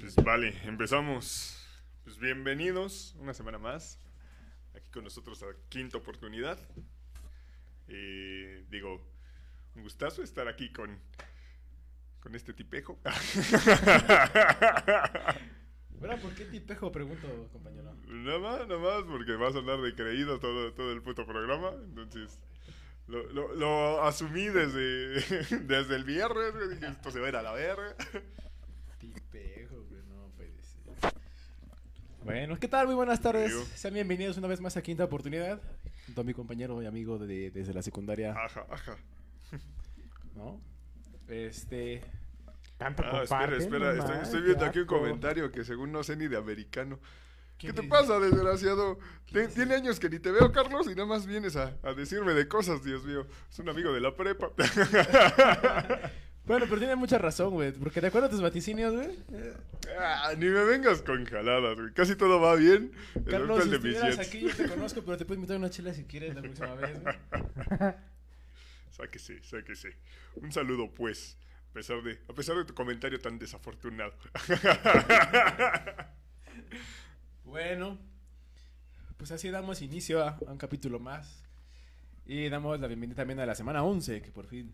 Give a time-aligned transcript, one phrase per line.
[0.00, 1.62] Pues vale, empezamos.
[2.04, 4.00] Pues bienvenidos una semana más.
[4.74, 6.58] Aquí con nosotros a quinta oportunidad.
[7.86, 9.06] Eh, digo,
[9.74, 10.98] un gustazo estar aquí con,
[12.20, 12.98] con este tipejo.
[16.00, 16.90] Bueno, ¿por qué tipejo?
[16.90, 17.94] Pregunto, compañero.
[18.06, 21.72] nada más, nada más, porque vas a hablar de creído todo, todo el puto programa.
[21.84, 22.38] Entonces,
[23.06, 26.70] lo, lo, lo asumí desde, desde el viernes.
[26.70, 27.94] Dije, esto se va a ir a la verga.
[28.98, 31.12] Tipejo, güey, no puede ser.
[32.30, 32.86] Bueno, ¿qué tal?
[32.86, 33.52] Muy buenas tardes.
[33.74, 35.60] Sean bienvenidos una vez más a Quinta Oportunidad.
[36.06, 38.96] Junto a mi compañero y amigo de- desde la secundaria, Ajá, ajá.
[40.36, 40.60] ¿no?
[41.26, 42.00] Este...
[42.78, 46.16] Tanto Ah, espera, espera, no estoy, viendo qué aquí un comentario que según no sé
[46.16, 47.00] ni de americano.
[47.58, 48.98] ¿Qué ¿Quién te pasa, desgraciado?
[49.54, 52.46] Tiene años que ni te veo, Carlos, y nada más vienes a, a decirme de
[52.46, 53.26] cosas, Dios mío.
[53.50, 54.50] Es un amigo de la prepa.
[56.50, 57.70] Bueno, pero tiene mucha razón, güey.
[57.70, 59.06] Porque de acuerdo a tus vaticinios, güey.
[59.34, 59.54] eh,
[60.00, 61.92] Ah, ni me vengas con jaladas, güey.
[61.92, 62.90] Casi todo va bien.
[63.28, 66.34] Carlos, si estuvieras aquí, yo te conozco, pero te puedo invitar una chela si quieres
[66.34, 67.14] la próxima vez, güey.
[68.90, 69.96] Sáquese, sáquese.
[70.42, 71.38] Un saludo, pues.
[71.70, 74.12] A pesar de, a pesar de tu comentario tan desafortunado.
[77.44, 77.96] Bueno,
[79.16, 81.44] pues así damos inicio a, a un capítulo más.
[82.26, 84.72] Y damos la bienvenida también a la semana 11, que por fin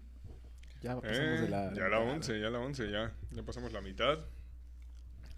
[0.82, 1.72] ya pasamos Eh, de la...
[1.74, 3.12] ya la 11, ya la 11, ya.
[3.32, 4.19] Ya pasamos la mitad.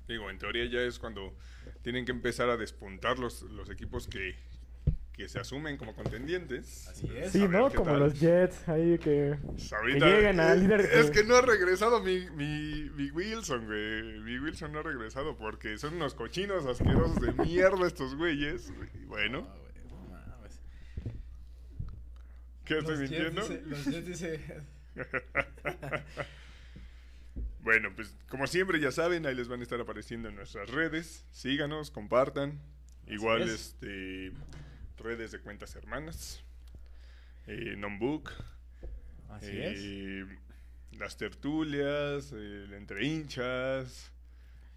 [0.06, 1.34] Digo, en teoría ya es cuando
[1.82, 4.36] tienen que empezar a despuntar los, los equipos que,
[5.12, 6.88] que se asumen como contendientes.
[6.88, 7.32] Así es.
[7.32, 7.70] Sí, ¿no?
[7.70, 7.98] Como tal.
[8.00, 9.36] los Jets ahí que...
[9.44, 13.10] Pues ahorita- Que lleguen al líder Es que- que no ha regresado mi, mi, mi
[13.10, 14.20] Wilson, güey.
[14.20, 18.72] Mi Wilson no ha regresado porque son unos cochinos asquerosos de mierda estos güeyes.
[18.94, 20.60] Y bueno, No, güey, no mames.
[22.64, 23.42] ¿qué estoy Los Jets mintiendo?
[23.42, 24.77] dice- los Jets dice...
[27.60, 31.26] Bueno, pues como siempre ya saben, ahí les van a estar apareciendo en nuestras redes.
[31.32, 32.58] Síganos, compartan.
[33.06, 33.50] Igual es.
[33.50, 34.32] este
[34.96, 36.42] redes de cuentas hermanas.
[37.46, 38.30] Eh, Nombook.
[39.30, 40.24] Así eh,
[40.92, 44.12] Las tertulias, el entre hinchas.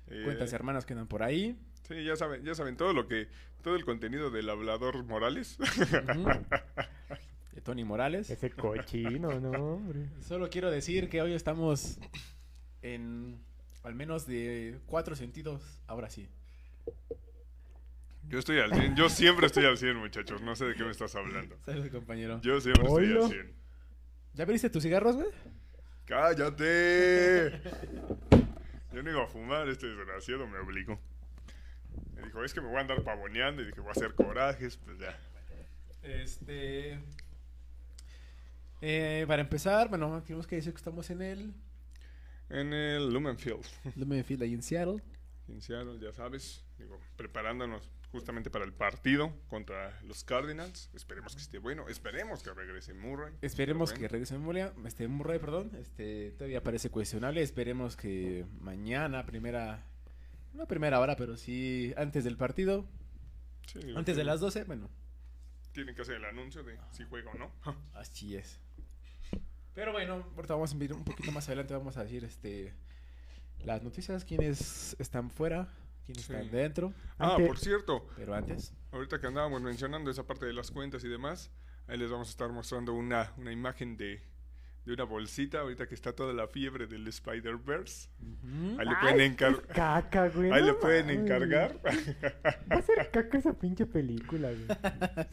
[0.07, 0.13] es.
[0.13, 1.57] eh, Cuentas hermanas que andan por ahí.
[1.87, 3.29] Sí, ya saben, ya saben todo lo que,
[3.63, 5.57] todo el contenido del hablador Morales.
[7.61, 8.27] De Tony Morales.
[8.27, 9.51] Ese cochino, ¿no?
[9.51, 10.09] hombre?
[10.21, 11.99] Solo quiero decir que hoy estamos
[12.81, 13.39] en
[13.83, 15.79] al menos de cuatro sentidos.
[15.85, 16.27] Ahora sí.
[18.27, 20.89] Yo estoy al 100, yo siempre estoy al 100, muchachos, no sé de qué me
[20.89, 21.55] estás hablando.
[21.63, 22.41] Salud, compañero.
[22.41, 23.27] Yo siempre estoy al Oilo.
[23.27, 23.53] 100.
[24.33, 25.27] ¿Ya abriste tus cigarros, güey?
[26.05, 27.61] ¡Cállate!
[28.91, 30.99] Yo no iba a fumar, este desgraciado me obligó.
[32.15, 34.77] Me dijo, es que me voy a andar pavoneando y dije, voy a hacer corajes,
[34.77, 35.15] pues ya.
[36.03, 36.97] Este.
[38.81, 41.53] Eh, para empezar, bueno, tenemos que decir que estamos en el
[42.49, 43.65] En el Lumenfield,
[43.95, 45.01] Lumenfield ahí en Seattle.
[45.47, 50.89] en Seattle, ya sabes, digo, preparándonos justamente para el partido contra los Cardinals.
[50.93, 53.33] Esperemos que esté bueno, esperemos que regrese Murray.
[53.41, 57.41] Esperemos que regrese Murray, este Murray, perdón, este todavía parece cuestionable.
[57.41, 59.85] Esperemos que mañana, primera,
[60.53, 62.85] no primera hora, pero sí antes del partido,
[63.67, 64.89] Sí, antes de las 12, bueno,
[65.71, 67.51] Tienen que hacer el anuncio de si juega o no.
[67.93, 68.59] así es.
[69.73, 72.73] Pero bueno, ahorita vamos a ver un poquito más adelante, vamos a decir este
[73.63, 75.67] las noticias, quiénes están fuera,
[76.05, 76.33] quiénes Sí.
[76.33, 78.73] están dentro, Ah, por cierto, pero antes.
[78.91, 81.51] Ahorita que andábamos mencionando esa parte de las cuentas y demás,
[81.87, 84.21] ahí les vamos a estar mostrando una, una imagen de,
[84.85, 88.09] de una bolsita, ahorita que está toda la fiebre del Spider-Verse.
[88.79, 90.51] Ahí le pueden, es encar- caca, güey.
[90.51, 91.79] ahí no le pueden encargar.
[91.85, 94.65] Va a ser caca esa pinche película, güey.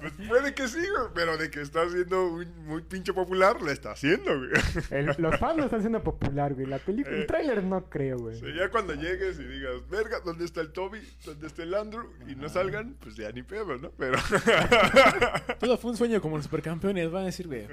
[0.01, 3.73] Pues puede que sí, güey, pero de que está haciendo un- muy pinche popular, la
[3.73, 4.51] está haciendo, güey.
[4.91, 6.67] El- los fans lo están haciendo popular, güey.
[6.67, 7.21] La película, Eh.
[7.21, 8.39] el tráiler no creo, güey.
[8.39, 11.01] Sea, ya cuando llegues y digas, verga, ¿dónde está el Toby?
[11.25, 12.05] ¿Dónde está el Andrew?
[12.29, 13.93] Y no salgan, pues ya ni pedo, ¿no?
[13.93, 14.19] Pero...
[15.59, 17.67] Todo fue un sueño como los supercampeones, van a decir, güey.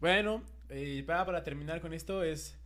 [0.00, 2.56] Bueno, y para, para terminar con esto es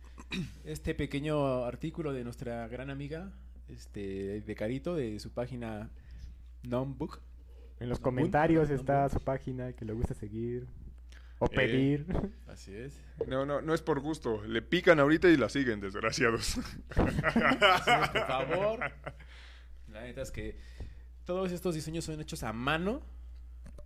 [0.63, 3.31] este pequeño artículo de nuestra gran amiga,
[3.67, 5.89] este, de Carito, de su página
[6.63, 7.21] Numbook.
[7.79, 10.67] En los No, comentarios está su página que le gusta seguir.
[11.41, 11.49] O Eh.
[11.55, 12.05] pedir.
[12.47, 12.99] Así es.
[13.27, 14.43] No, no, no es por gusto.
[14.43, 16.57] Le pican ahorita y la siguen, desgraciados.
[16.89, 18.79] Así es, por favor.
[19.87, 20.57] La neta es que
[21.23, 23.01] todos estos diseños son hechos a mano.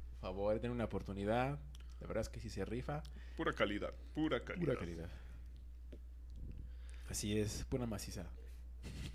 [0.09, 1.59] Por favor, den una oportunidad.
[2.03, 3.01] La verdad es que sí se rifa.
[3.37, 4.65] Pura calidad, pura calidad.
[4.65, 5.09] Pura calidad.
[7.09, 8.25] Así es, pura maciza.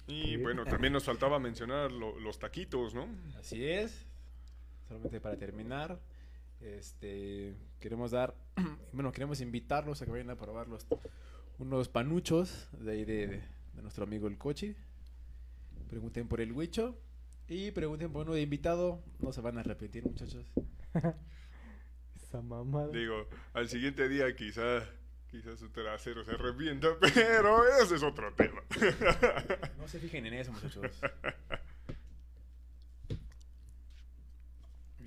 [0.06, 3.06] Y bueno, también nos faltaba mencionar lo- los taquitos, ¿no?
[3.38, 4.06] Así es.
[4.88, 6.00] Solamente para terminar,
[6.62, 8.34] este queremos dar,
[8.92, 10.86] bueno, queremos invitarlos a que vayan a probar los,
[11.58, 13.26] unos panuchos de ahí de,
[13.74, 14.74] de nuestro amigo el Cochi.
[15.90, 16.98] Pregunten por el Huicho.
[17.50, 19.02] Y pregunten por uno de invitado.
[19.20, 20.46] No se van a arrepentir, muchachos.
[22.28, 22.88] Esa mamada.
[22.88, 24.84] Digo, al siguiente día quizá,
[25.30, 28.60] quizás su trasero se arrepienta, pero ese es otro tema.
[29.78, 31.00] No se fijen en eso, muchachos.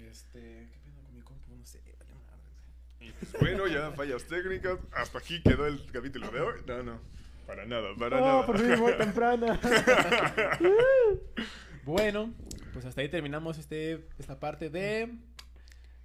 [0.09, 0.39] Este,
[0.71, 1.55] ¿qué pedo con mi compu?
[1.55, 2.43] No sé, vale madre.
[2.99, 4.79] Y pues bueno, ya fallas técnicas.
[4.93, 6.59] Hasta aquí quedó el capítulo de hoy.
[6.67, 6.99] No, no,
[7.45, 8.45] para nada, para Oh, nada.
[8.45, 9.59] por fin muy temprana.
[11.83, 12.31] Bueno,
[12.73, 15.17] pues hasta ahí terminamos este, esta parte de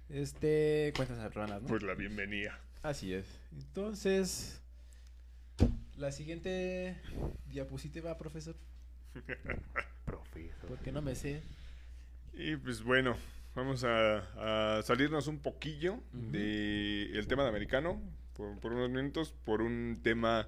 [0.09, 1.67] este cuentas hermanas, ¿no?
[1.67, 2.59] Pues la bienvenida.
[2.83, 3.25] Así es.
[3.51, 4.61] Entonces,
[5.97, 6.95] la siguiente
[7.49, 8.55] diapositiva, profesor,
[10.05, 10.69] Profesor.
[10.69, 11.41] porque no me sé.
[12.33, 13.17] Y pues bueno,
[13.55, 16.31] vamos a, a salirnos un poquillo Ujú.
[16.31, 18.01] de el tema de americano
[18.35, 20.47] por, por unos minutos, por un tema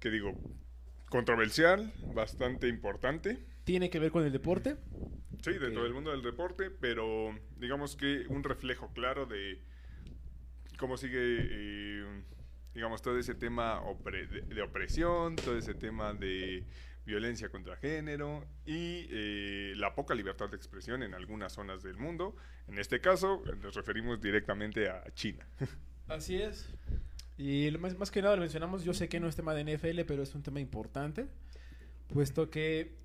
[0.00, 0.38] que digo
[1.08, 3.38] controversial, bastante importante.
[3.68, 4.76] Tiene que ver con el deporte.
[5.44, 5.84] Sí, dentro Ok.
[5.84, 9.60] del mundo del deporte, pero digamos que un reflejo claro de
[10.78, 12.22] cómo sigue, eh,
[12.72, 16.64] digamos, todo ese tema opre- de, de opresión, todo ese tema de
[17.04, 22.36] violencia contra género y eh, la poca libertad de expresión en algunas zonas del mundo.
[22.68, 25.46] En este caso, nos referimos directamente a China.
[26.08, 26.70] Así es.
[27.36, 30.00] Y más, más que nada lo mencionamos, yo sé que no es tema de NFL,
[30.06, 31.26] pero es un tema importante,
[32.08, 32.96] puesto que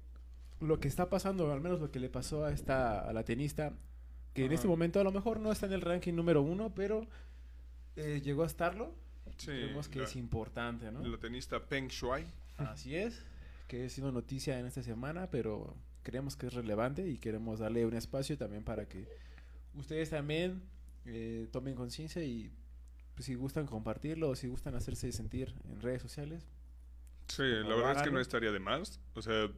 [0.64, 3.74] lo que está pasando, al menos lo que le pasó a esta a la tenista,
[4.34, 4.56] que en Ajá.
[4.56, 7.06] este momento a lo mejor no está en el ranking número uno, pero
[7.96, 8.94] eh, llegó a estarlo.
[9.38, 11.02] Sí, Creemos que la- es importante, ¿no?
[11.06, 12.26] La tenista Peng Shuai.
[12.58, 13.24] Así es,
[13.68, 17.86] que ha sido noticia en esta semana, pero creemos que es relevante y queremos darle
[17.86, 19.08] un espacio también para que
[19.76, 20.62] ustedes también
[21.06, 22.52] eh, tomen conciencia y
[23.16, 26.46] pues, si gustan compartirlo o si gustan hacerse sentir en redes sociales.
[27.28, 29.00] Sí, la verdad es que no estaría de más.
[29.16, 29.50] O sea,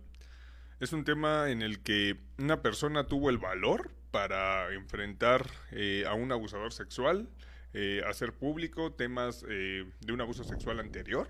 [0.79, 6.13] es un tema en el que una persona tuvo el valor para enfrentar eh, a
[6.13, 7.27] un abusador sexual,
[7.73, 11.27] eh, hacer público temas eh, de un abuso sexual anterior.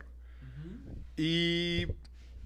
[1.17, 1.85] Y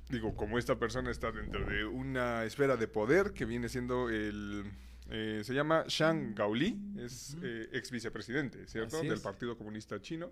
[0.10, 4.64] digo, como esta persona está dentro de una esfera de poder que viene siendo el...
[5.10, 9.02] eh, se llama Shang Gaoli, es eh, ex vicepresidente, ¿cierto?
[9.02, 9.20] Del.
[9.22, 10.32] Partido Comunista Chino.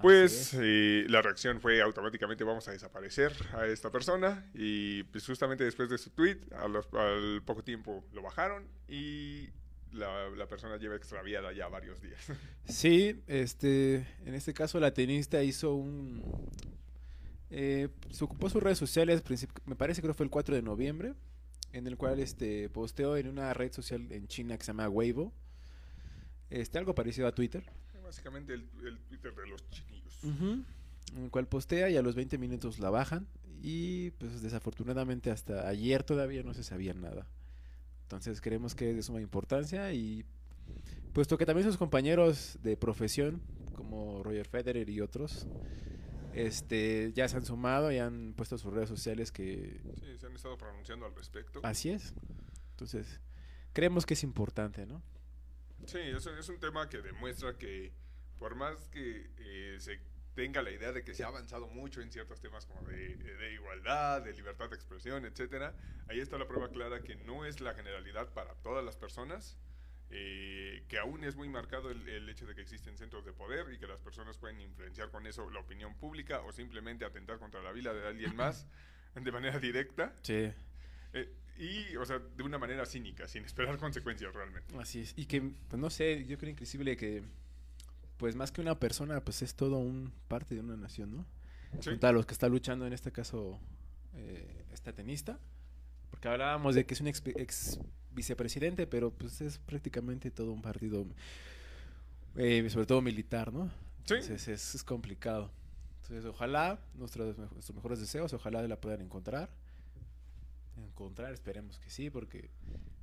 [0.00, 0.60] Pues es.
[0.60, 5.90] eh, la reacción fue automáticamente vamos a desaparecer a esta persona y pues justamente después
[5.90, 9.48] de su tweet a los- al poco tiempo lo bajaron y
[9.92, 12.18] la, la persona lleva extraviada ya varios días.
[12.66, 16.22] Sí, este, en este caso la tenista hizo un...
[17.50, 19.22] eh, se ocupó sus redes sociales,
[19.66, 21.14] me parece que fue el 4 de noviembre,
[21.72, 25.32] en el cual este, posteó en una red social en China que se llama Weibo,
[26.48, 27.64] este, algo parecido a Twitter,
[28.10, 30.64] Básicamente el, el Twitter de los chinillos.
[31.16, 33.26] en el cual postea y a los 20 minutos la bajan
[33.62, 37.26] y pues desafortunadamente hasta ayer todavía no se sabía nada.
[38.02, 40.24] Entonces creemos que es de suma importancia y
[41.12, 43.40] puesto que también sus compañeros de profesión
[43.74, 45.46] como Roger Federer y otros
[46.32, 50.34] este ya se han sumado y han puesto sus redes sociales que Sí, se han
[50.34, 51.60] estado pronunciando al respecto.
[51.62, 52.12] así es.
[52.72, 53.20] Entonces
[53.72, 55.02] creemos que es importante, ¿no?
[55.86, 57.92] Sí, es, es un tema que demuestra que
[58.38, 60.00] por más que eh, se
[60.34, 63.52] tenga la idea de que se ha avanzado mucho en ciertos temas como de, de
[63.52, 65.74] igualdad, de libertad de expresión, etcétera,
[66.08, 69.58] ahí está la prueba clara que no es la generalidad para todas las personas,
[70.10, 73.72] eh, que aún es muy marcado el, el hecho de que existen centros de poder
[73.72, 77.62] y que las personas pueden influenciar con eso la opinión pública o simplemente atentar contra
[77.62, 78.66] la vida de alguien más
[79.14, 80.52] de manera directa Sí.
[81.12, 84.74] Eh, y, o sea, de una manera cínica, sin esperar consecuencias realmente.
[84.78, 85.12] Así es.
[85.16, 87.22] Y que, pues no sé, yo creo inclusive que,
[88.16, 91.26] pues más que una persona, pues es todo un parte de una nación, ¿no?
[91.80, 91.90] Sí.
[91.90, 93.60] Junto a los que está luchando en este caso
[94.14, 95.38] eh, esta tenista.
[96.10, 97.78] Porque hablábamos de que es un ex, ex
[98.10, 101.06] vicepresidente, pero pues es prácticamente todo un partido,
[102.36, 103.66] eh, sobre todo militar, ¿no?
[104.06, 104.14] Sí.
[104.14, 105.50] Entonces es, es complicado.
[106.02, 109.50] Entonces ojalá, nuestros, nuestros mejores deseos, ojalá la puedan encontrar.
[110.84, 112.50] Encontrar, esperemos que sí, porque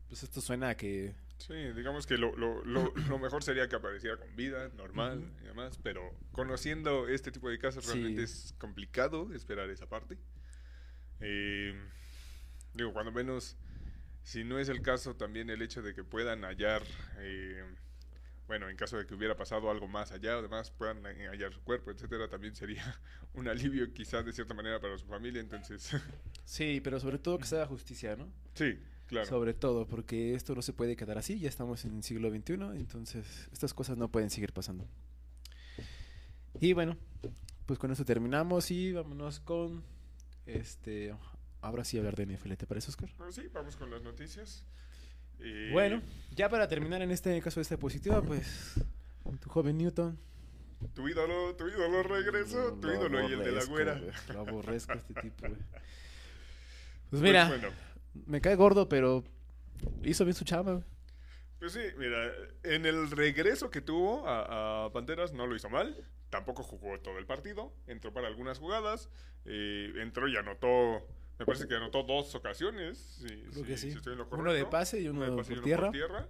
[0.08, 3.76] pues esto suena a que Sí, digamos que lo, lo, lo, lo mejor sería que
[3.76, 7.92] apareciera con vida, normal y demás, pero conociendo este tipo de casos Sí.
[7.92, 10.18] realmente es complicado esperar esa parte.
[11.20, 11.76] Eh,
[12.74, 13.56] digo, cuando menos,
[14.24, 16.82] si no es el caso, también el hecho de que puedan hallar,
[17.18, 17.64] eh,
[18.48, 21.62] bueno, en caso de que hubiera pasado algo más allá o demás, puedan hallar su
[21.62, 23.00] cuerpo, etcétera, también sería
[23.34, 25.92] un alivio quizás de cierta manera para su familia, entonces,
[26.46, 28.32] Sí, pero sobre todo que se haga justicia, ¿no?
[28.54, 29.28] sí, claro.
[29.28, 32.54] Sobre todo, porque esto no se puede quedar así, ya estamos en el siglo XXI,
[32.76, 34.88] entonces estas cosas no pueden seguir pasando.
[36.60, 36.98] Y bueno,
[37.66, 39.84] pues con eso terminamos y vámonos con
[40.46, 41.14] este
[41.62, 43.10] ahora sí hablar de NFL, ¿te parece, Oscar?
[43.18, 44.66] Pero sí, vamos con las noticias.
[45.40, 46.02] Eh, Bueno,
[46.36, 48.74] ya para terminar en este caso de esta diapositiva, pues
[49.42, 50.18] tu joven Newton.
[50.94, 54.00] Tu ídolo, tu ídolo regresó, tu Lo ídolo y el de la güera.
[54.34, 55.54] Lo aborrezco a este tipo, güey.
[57.10, 57.70] Pues Pues mira, bueno,
[58.26, 59.24] me cae gordo, pero
[60.04, 60.84] hizo bien su chamba, güey.
[61.60, 62.32] Pues sí, mira,
[62.64, 66.06] en el regreso que tuvo a, a Panteras no lo hizo mal.
[66.30, 67.74] Tampoco jugó todo el partido.
[67.88, 69.10] Entró para algunas jugadas.
[69.46, 71.08] eh, entró y anotó.
[71.40, 72.98] Me parece que anotó dos ocasiones.
[72.98, 73.92] si- Creo si- que sí.
[73.92, 75.92] si en lo Uno de pase y uno de pase y por uno tierra.
[75.92, 76.28] tierra.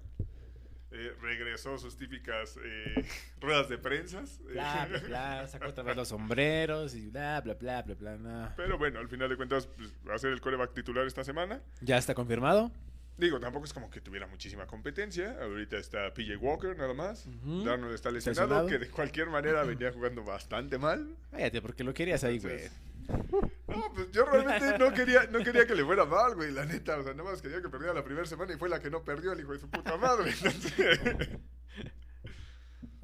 [0.90, 3.06] Eh, regresó sus típicas eh,
[3.42, 4.40] ruedas de prensas.
[4.44, 8.54] Bla, bla, bla, sacó otra vez los sombreros y bla, bla, bla, bla, bla, nada.
[8.56, 11.62] Pero bueno, al final de cuentas pues, va a ser el coreback titular esta semana.
[11.82, 12.72] Ya está confirmado.
[13.18, 15.38] Digo, tampoco es como que tuviera muchísima competencia.
[15.42, 17.26] Ahorita está PJ Walker nada más.
[17.26, 17.64] Ujú.
[17.66, 18.68] Darnold está lesionado, Lesionado.
[18.68, 21.16] que de cualquier manera venía jugando bastante mal.
[21.32, 22.70] Cállate, porque lo querías ahí, güey.
[23.68, 26.98] No, pues yo realmente no quería, no quería que le fuera mal, güey, la neta.
[26.98, 29.04] O sea, nada más quería que perdiera la primera semana y fue la que no
[29.04, 30.32] perdió el hijo de su puta madre.
[30.44, 31.00] Entonces,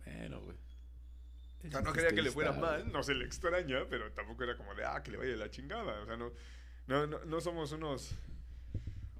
[0.06, 0.58] Bueno, güey.
[1.68, 4.56] o sea, no quería que le fuera mal, no se le extraña, pero tampoco era
[4.58, 6.02] como de, ah, que le vaya la chingada.
[6.02, 6.32] O sea, no,
[6.88, 8.16] no, no, no somos unos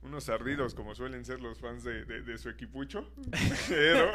[0.02, 3.10] unos ardidos como suelen ser los fans de, de- de su equipucho.
[3.70, 4.12] Pero,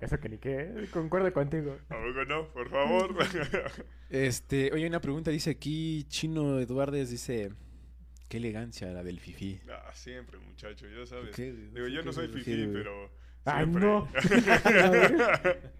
[0.00, 1.76] Eso que ni qué, concuerdo contigo.
[1.88, 3.14] tampoco no, por favor.
[4.10, 7.52] Este, oye, una pregunta dice aquí, Chino Eduardes dice,
[8.28, 9.60] qué elegancia la del fifi.
[9.68, 11.34] Ah, siempre, muchacho, ya sabes.
[11.36, 11.52] ¿Qué?
[11.52, 13.10] Digo, yo ¿Qué no soy fifí, pero.
[13.44, 13.82] ¡Ay, siempre.
[13.84, 14.08] no!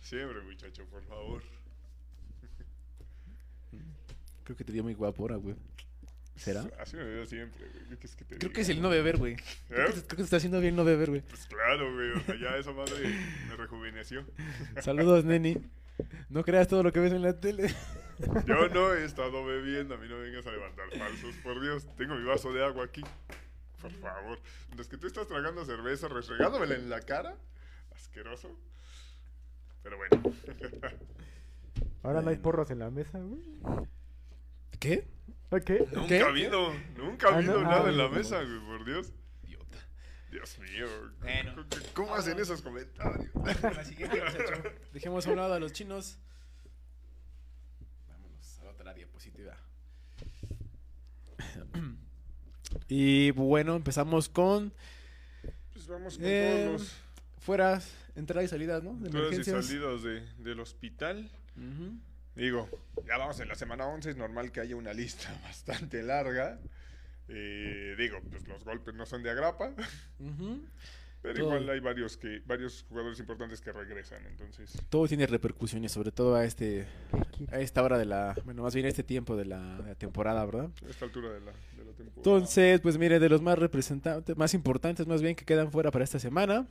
[0.00, 1.42] Siempre, muchacho, por favor.
[4.44, 5.56] Creo que te dio muy guapo ahora, güey.
[6.36, 6.64] ¿Será?
[6.78, 7.82] Así me veo siempre, güey.
[7.88, 8.52] ¿Qué quieres que te Creo diga?
[8.52, 9.36] que es el no beber, güey.
[9.68, 9.92] Creo, ¿Eh?
[9.94, 11.22] que, creo que se está haciendo bien no beber, güey.
[11.22, 12.10] Pues claro, güey.
[12.12, 13.08] O sea, ya esa madre
[13.48, 14.24] me rejuveneció.
[14.82, 15.56] Saludos, neni.
[16.28, 17.74] No creas todo lo que ves en la tele.
[18.46, 19.94] Yo no he estado bebiendo.
[19.94, 21.34] A mí no me vengas a levantar falsos.
[21.42, 23.02] Por Dios, tengo mi vaso de agua aquí.
[23.80, 24.38] Por favor.
[24.68, 27.36] Mientras que tú estás tragando cerveza, restregándomela en la cara.
[27.94, 28.58] Asqueroso.
[29.82, 30.34] Pero bueno.
[32.02, 33.42] Ahora no hay porros en la mesa, güey.
[34.78, 35.06] ¿Qué?
[35.50, 35.86] ¿A ¿Qué?
[35.92, 36.20] Nunca ¿Qué?
[36.22, 39.12] ha habido, nunca ha Ah, habido no, nada ah, en la mesa, güey, por Dios.
[39.44, 39.78] Idiota.
[40.30, 40.86] Dios mío.
[41.20, 41.66] Bueno.
[41.94, 43.30] ¿Cómo hacen esos comentarios?
[43.62, 44.62] La siguiente, muchacho.
[44.92, 46.18] Dejemos a un lado a los chinos.
[48.08, 49.56] Vámonos a la otra diapositiva.
[52.88, 54.72] Y bueno, empezamos con
[55.72, 56.92] Pues vamos con Eh, todos los
[57.38, 58.94] fueras, entradas y salidas, ¿no?
[58.98, 61.30] De todas y salidas de, del hospital.
[61.56, 61.98] Ujú.
[62.36, 62.68] Digo,
[63.06, 66.58] ya vamos en la semana 11, es normal que haya una lista bastante larga.
[67.28, 69.72] Eh, digo, pues los golpes no son de agrapa,
[71.22, 71.44] pero Todo.
[71.46, 74.80] igual hay varios que varios jugadores importantes que regresan, entonces.
[74.88, 76.86] Todo tiene repercusiones, sobre todo a este
[77.36, 79.88] ¿Qué a esta hora de la, bueno, más bien a este tiempo de la, de
[79.88, 80.70] la temporada, ¿verdad?
[80.86, 82.12] A esta altura de la, de la temporada.
[82.16, 86.04] Entonces, pues mire, de los más representantes, más importantes más bien que quedan fuera para
[86.04, 86.68] esta semana,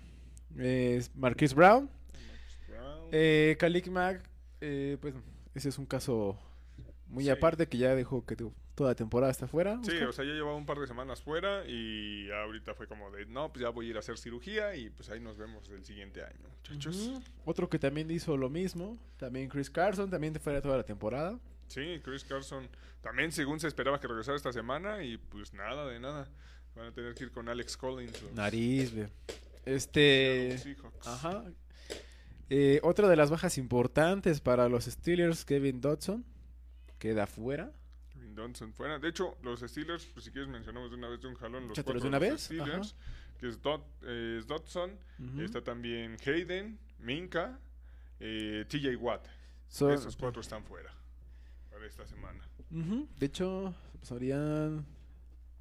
[0.58, 3.10] es Marquise Brown, Max Brown.
[3.12, 4.24] eh, Khalil Mack,
[4.62, 5.14] eh, pues
[5.56, 6.38] ese es un caso
[7.08, 7.30] muy Sí.
[7.32, 9.80] aparte que ya dejó que tu- toda la temporada está fuera.
[9.84, 10.08] Sí, Oscar.
[10.10, 13.52] o sea, ya llevaba un par de semanas fuera y ahorita fue como de, no,
[13.54, 16.24] pues ya voy a ir a hacer cirugía y pues ahí nos vemos el siguiente
[16.24, 17.22] año, muchachos.
[17.46, 21.40] Otro que también hizo lo mismo, también Chris Carson, también fuera toda la temporada.
[21.68, 22.68] Sí, Chris Carson
[23.02, 26.28] también según se esperaba que regresara esta semana y pues nada de nada.
[26.76, 28.22] Van a tener que ir con Alex Collins.
[28.24, 29.08] los Nariz, güey.
[29.64, 30.60] Este...
[31.06, 31.46] Ajá.
[32.50, 36.24] Eh, otra de las bajas importantes para los Steelers, Kevin Dodson,
[37.00, 37.72] queda fuera.
[38.10, 39.00] Kevin Johnson fuera.
[39.00, 41.76] De hecho, los Steelers, pues si quieres mencionamos de una vez de un jalón los
[41.76, 42.96] cuatro de una los vez, Steelers,
[43.40, 44.98] que es, Dot, eh, es Dodson,
[45.40, 47.60] está también Hayden, Minka,
[48.20, 49.28] eh, TJ Watt.
[49.70, 50.94] Esos cuatro están fuera
[51.72, 52.48] para esta semana.
[52.70, 54.86] De hecho, serían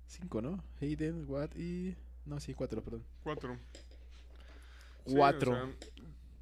[0.06, 0.62] cinco, ¿no?
[0.80, 1.96] Hayden, Watt y...
[2.26, 3.04] No, sí, cuatro, perdón.
[3.22, 3.58] Cuatro.
[5.06, 5.52] Sí, Cuatro.
[5.52, 5.74] o sea,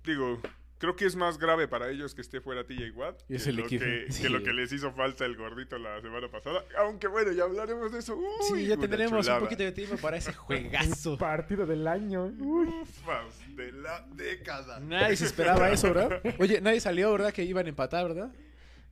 [0.04, 0.40] digo,
[0.78, 3.50] creo que es más grave para ellos que esté fuera TJ Watt Y es que,
[3.50, 3.84] el lo equipo.
[3.84, 4.28] que, que Sí.
[4.28, 6.64] lo que les hizo falta el gordito la semana pasada.
[6.78, 8.16] Aunque bueno, ya hablaremos de eso.
[8.16, 11.16] Uy, sí, ya tendremos un poquito de tiempo para ese juegazo.
[11.18, 12.26] Partido del año.
[12.26, 14.80] Ufas de la década.
[14.80, 16.20] Nadie se esperaba eso, ¿verdad?
[16.40, 17.32] Oye, nadie salió, ¿verdad?
[17.32, 18.32] Que iban a empatar, ¿verdad?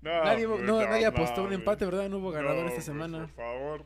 [0.02, 2.08] No, nadie, pues, no, no nadie apostó un empate, ¿verdad?
[2.08, 3.26] No hubo ganador No, esta pues, semana.
[3.26, 3.84] Por favor.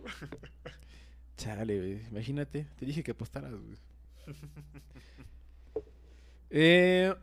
[1.37, 2.67] Chale, güey, imagínate.
[2.79, 3.77] Te dije que apostaras, güey.
[6.51, 7.15] Eh,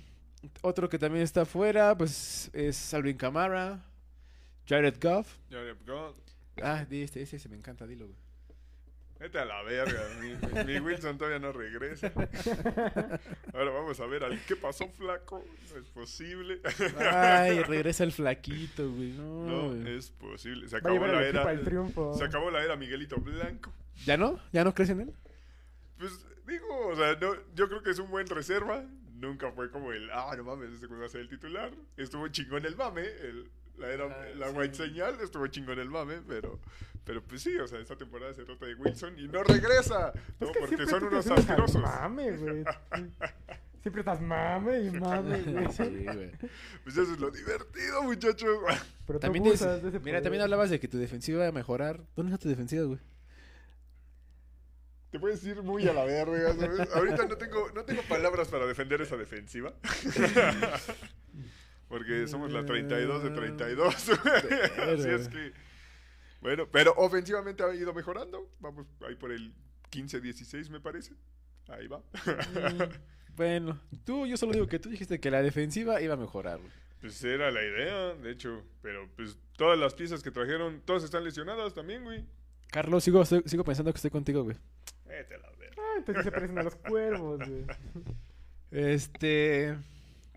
[0.62, 3.82] otro que también está fuera, pues es Alvin Kamara,
[4.68, 5.36] Jared Goff.
[5.50, 6.16] Jared Goff.
[6.62, 8.18] Ah, di este, ese, ese me encanta, dilo, güey.
[9.18, 10.02] Vete a la verga.
[10.20, 12.12] Mi, mi Wilson todavía no regresa.
[13.54, 15.42] Ahora vamos a ver al qué pasó, flaco.
[15.72, 16.60] No es posible.
[17.10, 19.12] Ay, regresa el flaquito, güey.
[19.12, 19.96] No, No güey.
[19.96, 20.68] es posible.
[20.68, 21.44] Se acabó la era.
[22.14, 23.72] Se acabó la era Miguelito Blanco.
[24.04, 24.38] ¿Ya no?
[24.52, 25.14] ¿Ya no crees en él?
[25.98, 28.84] Pues digo, o sea, no, yo creo que es un buen reserva.
[29.14, 31.72] Nunca fue como el, ah, no mames, ese güey va a ser el titular.
[31.96, 33.48] Estuvo chingón el mame, el,
[33.78, 34.56] la, era, Ah, la sí.
[34.56, 36.60] white señal, estuvo chingón el mame, pero,
[37.04, 40.12] pero pues sí, o sea, esta temporada se trata de Wilson y no regresa.
[40.38, 41.80] No, Es que porque son unos asquerosos.
[41.80, 42.64] Mame, güey.
[43.82, 45.72] Siempre estás mame y mame, güey.
[45.72, 46.30] Sí, güey.
[46.82, 48.58] Pues eso es lo divertido, muchachos.
[49.06, 49.44] Pero También
[50.02, 52.02] mira, también hablabas de que tu defensiva iba a mejorar.
[52.16, 52.98] ¿Dónde está tu defensiva, güey?
[55.16, 56.94] Te puedes ir muy a la verga, ¿sabes?
[56.94, 59.72] Ahorita no tengo, no tengo palabras para defender esa defensiva.
[61.88, 63.94] Porque somos la 32 de 32.
[63.98, 65.54] Así es que.
[66.42, 68.46] Bueno, pero ofensivamente ha ido mejorando.
[68.60, 69.54] Vamos ahí por el
[69.90, 71.14] 15-16, me parece.
[71.68, 72.00] Ahí va.
[72.00, 72.82] Mm,
[73.34, 76.72] Bueno, tú, yo solo digo que tú dijiste que la defensiva iba a mejorar, güey.
[77.00, 78.62] Pues era la idea, de hecho.
[78.82, 82.22] Pero pues todas las piezas que trajeron, todas están lesionadas también, güey.
[82.70, 84.58] Carlos, sigo, sigo pensando que estoy contigo, güey.
[85.16, 85.76] Vete a la verga.
[85.78, 87.64] Ah, entonces se parecen a los cuervos, güey.
[88.70, 89.74] Este.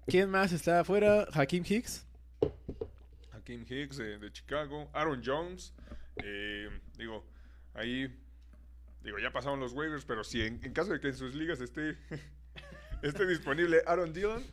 [0.07, 1.27] ¿Quién más está afuera?
[1.33, 2.05] Hakim Hicks.
[3.33, 5.73] Hakim Hicks de, de Chicago, Aaron Jones,
[6.23, 7.25] eh, digo,
[7.73, 8.07] ahí,
[9.03, 11.59] digo, ya pasaron los waivers, pero si en, en caso de que en sus ligas
[11.59, 11.97] esté,
[13.03, 14.43] esté disponible Aaron Dillon,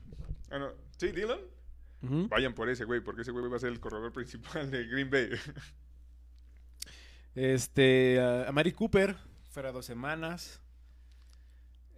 [0.51, 1.41] ah, no, sí, Dillon,
[2.29, 5.11] vayan por ese güey, porque ese güey va a ser el corredor principal de Green
[5.11, 5.31] Bay.
[7.35, 8.19] Este.
[8.19, 9.15] a Mari Cooper.
[9.57, 10.61] Fuera dos semanas.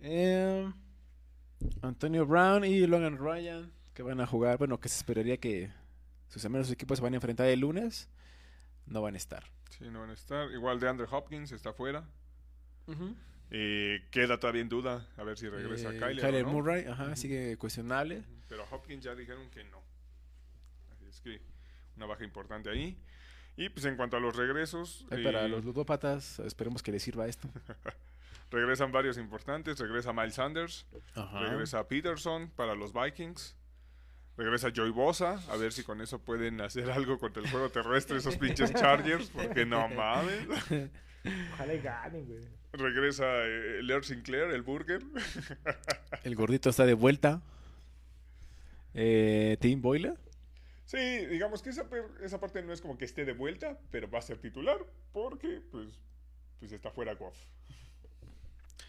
[0.00, 0.72] Eh,
[1.82, 3.72] Antonio Brown y Logan Ryan.
[3.94, 4.58] Que van a jugar.
[4.58, 5.68] Bueno, que se esperaría que
[6.28, 8.08] sus hermanos equipos se van a enfrentar el lunes.
[8.86, 9.42] No van a estar.
[9.70, 10.48] sí, no van a estar.
[10.52, 12.08] Igual de Andrew Hopkins está fuera.
[13.50, 16.20] Eh, queda todavía en duda a ver si regresa Eh, Kyler.
[16.24, 16.52] Kyler o no.
[16.52, 18.22] Murray, ajá, sigue cuestionable.
[18.48, 19.82] Pero Hopkins ya dijeron que no.
[20.92, 21.42] Así es que
[21.96, 22.96] una baja importante ahí.
[23.58, 27.26] Y pues en cuanto a los regresos, para eh, los ludópatas, esperemos que les sirva
[27.26, 27.48] esto.
[28.52, 29.80] regresan varios importantes.
[29.80, 31.40] Regresa Miles Sanders, Ajá.
[31.40, 33.56] regresa Peterson para los Vikings.
[34.36, 38.18] Regresa Joy Bosa, a ver si con eso pueden hacer algo contra el juego terrestre
[38.18, 40.46] esos pinches Chargers, porque no mames.
[41.54, 42.38] Ojalá y ganen, güey.
[42.72, 45.02] Regresa eh, Lear Sinclair, el Burger.
[46.22, 47.42] El gordito está de vuelta.
[48.94, 50.14] Eh, Tim Boyle.
[50.88, 51.86] Sí, digamos que esa,
[52.22, 54.78] esa parte no es como que esté de vuelta, pero va a ser titular,
[55.12, 56.00] porque pues,
[56.58, 57.36] pues está fuera Goff.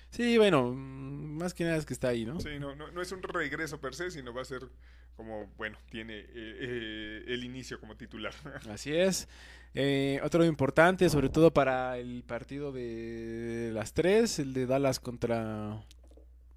[0.10, 2.40] Sí, bueno, más que nada es que está ahí, ¿no?
[2.40, 4.70] Sí, no, no, no es un regreso per se, sino va a ser
[5.18, 8.34] como, bueno, tiene eh, eh, el inicio como titular.
[8.70, 9.28] Así es.
[9.74, 15.84] Eh, otro importante, sobre todo para el partido de las tres, el de Dallas contra,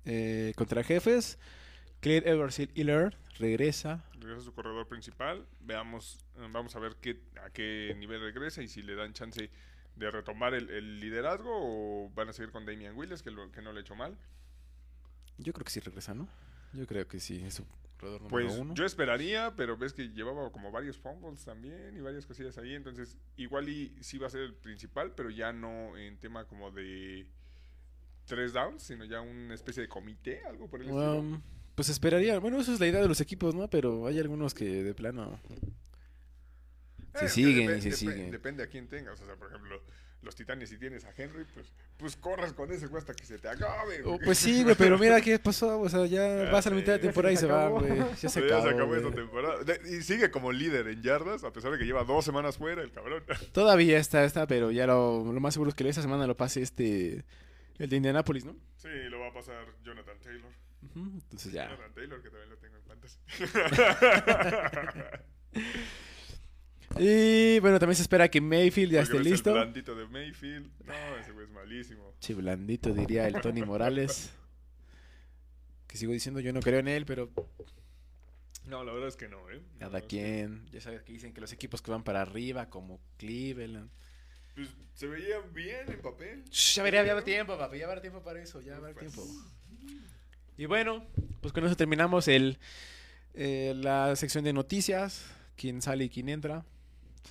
[0.05, 1.37] eh, contra Jefes.
[2.03, 4.05] Clyde Edwards Hiller regresa.
[4.13, 5.47] regresa a su corredor principal.
[5.61, 9.49] Veamos, eh, vamos a ver qué, a qué nivel regresa y si le dan chance
[9.97, 13.63] de retomar el, el liderazgo o van a seguir con Damian Willis, que, lo- que
[13.63, 14.17] no le ha hecho mal.
[15.39, 16.29] Yo creo que sí regresa, ¿no?
[16.73, 17.65] Yo creo que sí, es su
[17.99, 18.75] corredor número Pues uno.
[18.75, 23.17] yo esperaría, pero ves que llevaba como varios fumbles también y varias cosillas ahí, entonces
[23.37, 27.27] igual y sí va a ser el principal, pero ya no en tema como de
[28.27, 31.41] tres downs, sino ya una especie de comité, algo por el estilo.
[31.75, 32.39] Pues esperaría.
[32.39, 33.69] Bueno, eso es la idea de los equipos, ¿no?
[33.69, 35.41] Pero hay algunos que de plano.
[37.15, 38.31] se Eh, siguen depe- y se siguen.
[38.31, 39.83] Depende a quién tengas, o sea, por ejemplo,
[40.23, 43.39] los Titanes si tienes a Henry, pues pues corras con ese güey hasta que se
[43.39, 44.03] te acabe.
[44.05, 44.19] Oh, güey.
[44.25, 45.81] pues sí, güey, pero mira qué pasó.
[45.81, 47.81] O sea, ya Ya vas a la mitad de se temporada y se va, acabó.
[47.81, 47.99] güey.
[47.99, 48.69] Ya se Ya se acabó.
[48.69, 49.59] acabó esta temporada.
[49.89, 52.91] Y sigue como líder en yardas, a pesar de que lleva dos semanas fuera, el
[52.93, 53.23] cabrón.
[53.53, 56.61] Todavía está, está, pero ya lo, lo más seguro es que esta semana lo pase
[56.63, 57.25] este.
[57.79, 58.55] El de Indianapolis, ¿no?
[58.77, 60.51] Sí, lo va a pasar Jonathan Taylor.
[60.95, 61.69] Entonces ya.
[61.71, 63.19] Jonathan Taylor, que también lo tengo en fantasy.
[66.99, 69.53] Y bueno, también se espera que Mayfield ya Porque esté ves el listo.
[69.55, 70.71] blandito de Mayfield.
[70.85, 72.15] No, ese güey es malísimo.
[72.21, 74.31] Che, blandito diría el Tony Morales.
[75.87, 77.31] Que sigo diciendo, yo no creo en él, pero
[78.67, 79.63] No, la verdad es que no, ¿eh?
[79.81, 80.67] La cada quien.
[80.71, 83.91] Ya sabes que dicen que los equipos que van para arriba, como Cleveland.
[84.55, 86.45] Pues se veía bien en papel.
[86.51, 87.79] Shh, Ya verá, ya habrá tiempo, papi.
[87.79, 88.61] Ya habrá tiempo para eso.
[88.61, 89.33] Ya habrá Pues, tiempo.
[90.57, 91.05] Y bueno,
[91.41, 92.59] pues con eso terminamos el,
[93.35, 95.25] eh, la sección de noticias.
[95.57, 96.65] Quién sale y quién entra.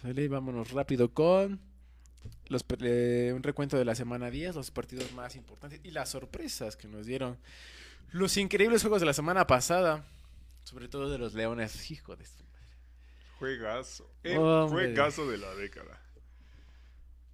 [0.02, 1.60] Sale, vámonos rápido con
[2.48, 6.76] los, eh, un recuento de la semana 10, los partidos más importantes y las sorpresas
[6.76, 7.38] que nos dieron.
[8.12, 10.06] Los increíbles juegos de la semana pasada.
[10.64, 11.90] Sobre todo de los Leones.
[11.92, 12.76] Hijo de su madre.
[13.40, 14.12] Juegazo.
[14.24, 14.88] El Hombre.
[14.88, 16.00] juegazo de la década.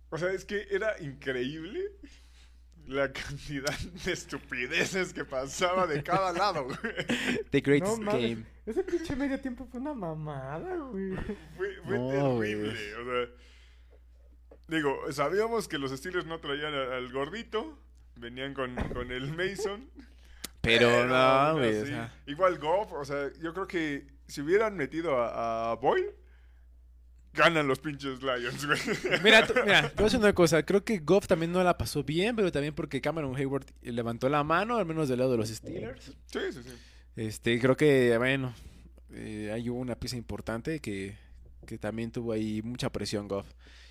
[0.09, 1.91] O sea, es que era increíble
[2.87, 6.77] la cantidad de estupideces que pasaba de cada lado, güey.
[7.51, 8.11] The Greatest No.
[8.11, 8.45] Game.
[8.65, 11.15] Ese pinche medio tiempo fue una mamada, güey.
[11.55, 12.69] Fue, fue No, terrible.
[12.69, 12.93] güey.
[12.93, 13.33] O sea,
[14.67, 17.77] digo, sabíamos que los Steelers no traían al gordito.
[18.15, 19.89] Venían con, con el Mason.
[20.61, 21.77] Pero no, aún güey.
[21.77, 25.75] o así, sea, Igual Goff, o sea, yo creo que si hubieran metido a, a
[25.75, 26.13] Boyle,
[27.37, 28.79] ganan los pinches Lions, güey.
[29.23, 30.63] Mira, tú- mira, te voy a decir una cosa.
[30.63, 34.43] Creo que Goff también no la pasó bien, pero también porque Cameron Hayward levantó la
[34.43, 36.05] mano, al menos del lado de los Steelers.
[36.25, 36.73] Sí, sí, sí.
[37.15, 38.53] Este, creo que, bueno,
[39.13, 41.15] eh, hay una pieza importante que,
[41.65, 43.47] que también tuvo ahí mucha presión Goff.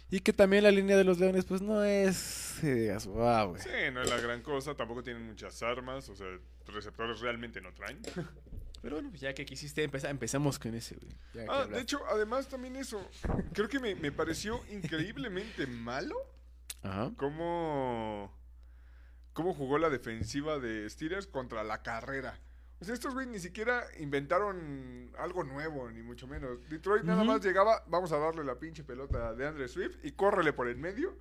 [0.08, 2.62] Y que también la línea de los Leones, pues no es.
[2.62, 3.62] eh, digas, wow, güey.
[3.62, 6.26] Sí, no es la gran cosa, tampoco tienen muchas armas, o sea,
[6.68, 7.98] receptores realmente no traen.
[8.82, 11.12] Pero bueno, pues ya que quisiste empezar, empezamos con ese, güey.
[11.34, 11.80] Ya que Ah, de hablaste.
[11.82, 13.04] hecho, además también eso,
[13.52, 16.16] creo que me, me pareció increíblemente malo
[16.82, 17.12] Ajá.
[17.16, 18.32] cómo,
[19.32, 22.38] cómo jugó la defensiva de Steelers contra la carrera.
[22.78, 26.58] O sea, estos güey ni siquiera inventaron algo nuevo, ni mucho menos.
[26.68, 27.32] Detroit nada Ujú.
[27.32, 30.76] más llegaba, vamos a darle la pinche pelota de Andre Swift y córrele por el
[30.76, 31.16] medio.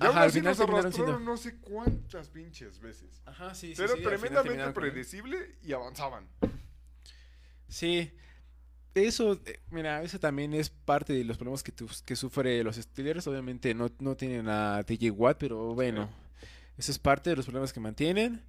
[0.00, 3.22] Y Ajá, aún al así final nos terminaron arrastraron siendo- no sé cuántas pinches veces.
[3.26, 3.74] Ajá, sí, sí.
[3.76, 4.90] Pero sí, al final tremendamente terminaron con él.
[4.90, 6.26] predecible y avanzaban.
[7.72, 8.10] Sí.
[8.94, 12.76] Eso, eh, mira, eso también es parte de los problemas que, tu- que sufre los
[12.76, 13.26] Steelers.
[13.26, 16.10] Obviamente no, no tienen a TJ Watt, pero bueno,
[16.76, 18.42] eso es parte de los problemas que mantienen.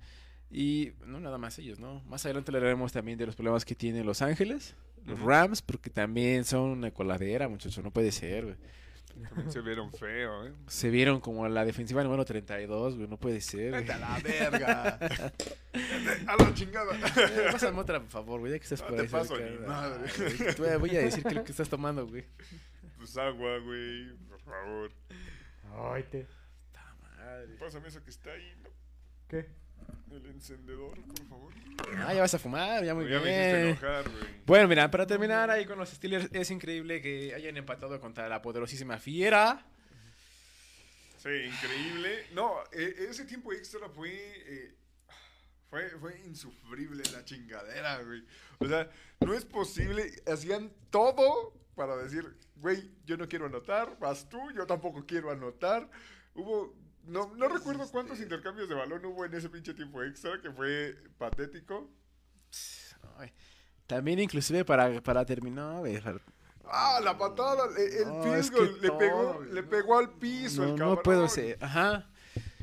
[0.52, 2.02] Y no nada más ellos, ¿no?
[2.04, 5.20] Más adelante hablaremos también de los problemas que tienen Los Ángeles, los.
[5.22, 8.56] Rams, porque también son una coladera, muchachos, no puede ser, güey.
[9.22, 10.54] También se vieron feo, ¿eh?
[10.68, 13.72] Se vieron como la defensiva número 32, güey, no puede ser.
[13.72, 15.00] Vete a la verga.
[16.28, 16.94] A la chingada.
[16.96, 19.52] Eh, Pásame otra, por favor, güey, ya que estás No por te ahí paso cerca.
[19.62, 20.04] ni madre.
[20.18, 22.26] Ay, güey, te voy a- decir que lo que estás tomando, güey.
[22.98, 24.92] Pues agua, güey, por favor.
[25.94, 26.28] Ay, te.
[27.02, 27.56] Madre.
[27.60, 28.70] Pásame eso que está ahí, ¿no?
[29.28, 29.48] ¿Qué?
[30.12, 31.54] El encendedor, por favor.
[31.98, 33.68] Ah, ya vas a fumar, ya muy ya me bien.
[33.68, 34.24] enojar, güey.
[34.46, 38.42] Bueno, mira, para terminar ahí con los Steelers, es increíble que hayan empatado contra la
[38.42, 39.66] poderosísima Fiera.
[41.18, 42.28] Sí, increíble.
[42.34, 44.76] No, eh, ese tiempo extra fue, eh,
[45.70, 45.90] fue.
[45.92, 48.24] Fue insufrible la chingadera, güey.
[48.60, 48.90] O sea,
[49.22, 50.12] no es posible.
[50.28, 55.90] Hacían todo para decir, güey, yo no quiero anotar, vas tú, yo tampoco quiero anotar.
[56.36, 56.76] Hubo.
[57.04, 60.96] No, no recuerdo cuántos intercambios de balón hubo en ese pinche tiempo extra, que fue
[61.18, 61.92] patético.
[63.18, 63.32] Ay,
[63.88, 65.84] También inclusive para, para terminar,
[66.66, 70.64] Ah, la patada, el, el No, es que le, todo, pegó, le pegó al piso
[70.64, 70.96] el no, cabrón.
[70.96, 71.58] no puedo ser.
[71.62, 72.10] Ajá.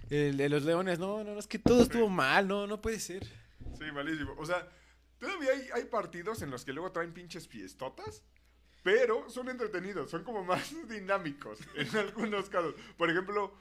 [0.09, 2.99] El de los Leones, no, no, no, es que todo estuvo mal, no, no puede
[2.99, 3.25] ser.
[3.79, 4.35] Sí, malísimo.
[4.39, 4.69] O sea,
[5.19, 8.25] todavía hay, hay partidos en los que luego traen pinches fiestotas,
[8.83, 12.75] pero son entretenidos, son como más dinámicos en algunos casos.
[12.97, 13.55] Por ejemplo,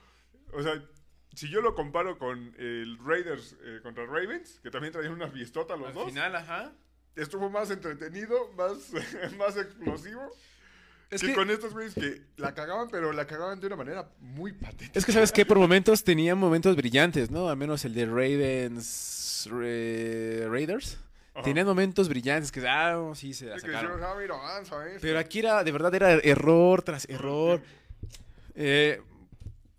[0.53, 0.83] o sea,
[1.35, 5.75] si yo lo comparo con el Raiders eh, contra Ravens, que también traían una fiestota
[5.75, 6.71] los Al dos, final, ajá.
[7.15, 8.91] estuvo más entretenido, más,
[9.37, 10.21] más explosivo.
[11.11, 14.09] Es que, que, con estos güeyes que la cagaban, pero la cagaban de una manera
[14.19, 14.91] muy patética.
[14.99, 15.43] es que, ¿sabes qué?
[15.45, 17.49] Por momentos tenían momentos brillantes, ¿no?
[17.49, 20.99] Al menos el de Ravens Ra- Raiders.
[21.33, 21.43] Ajá.
[21.45, 24.03] Tenían momentos brillantes que, ah, sí, se la Sí, que sacaron.
[24.03, 24.97] ah, mira, avanza, eh.
[25.01, 27.61] Pero aquí era, de verdad, era error tras error.
[28.55, 29.01] Eh,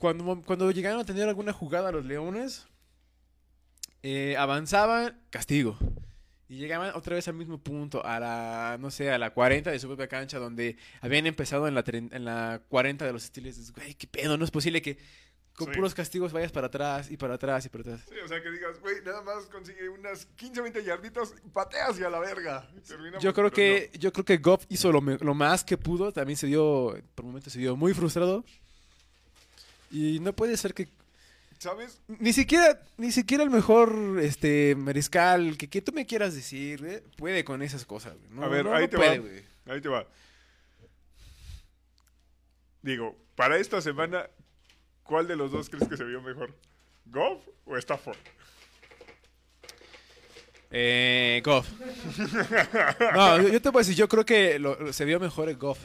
[0.00, 2.66] cuando, cuando llegaron a tener alguna jugada los Leones,
[4.02, 5.76] eh, avanzaban, castigo.
[6.48, 9.78] Y llegaban otra vez al mismo punto, a la, no sé, a la 40 de
[9.78, 13.56] su propia cancha, donde habían empezado en la, en la 40 de los estilos.
[13.56, 14.98] Dices, Güey, qué pedo, no es posible que
[15.54, 15.74] con Sí.
[15.74, 18.00] puros castigos vayas para atrás y para atrás y para atrás.
[18.08, 22.08] Sí, o sea, que digas, güey, nada más consigue unas 15, 20 yarditas, patea hacia
[22.10, 22.68] la verga.
[22.76, 26.12] Y terminamos, Yo creo que, yo creo que Goff hizo lo, lo más que pudo,
[26.12, 28.44] también se dio, por momentos se dio muy frustrado.
[29.90, 30.88] Y no puede ser que.
[31.58, 32.00] ¿Sabes?
[32.08, 37.00] Ni siquiera, ni siquiera el mejor este mariscal que, que tú me quieras decir, güey,
[37.18, 38.30] puede con esas cosas, güey.
[38.30, 39.26] No, A ver, no, ahí no te puede, va.
[39.28, 39.44] güey.
[39.66, 40.06] Ahí te va.
[42.82, 44.26] Digo, para esta semana,
[45.02, 46.54] ¿cuál de los dos crees que se vio mejor?
[47.06, 48.16] ¿Goff o Stafford?
[50.70, 51.68] Eh, Goff.
[53.14, 55.48] no, yo, yo te voy a decir, yo creo que lo- lo- se vio mejor
[55.48, 55.78] el Goff.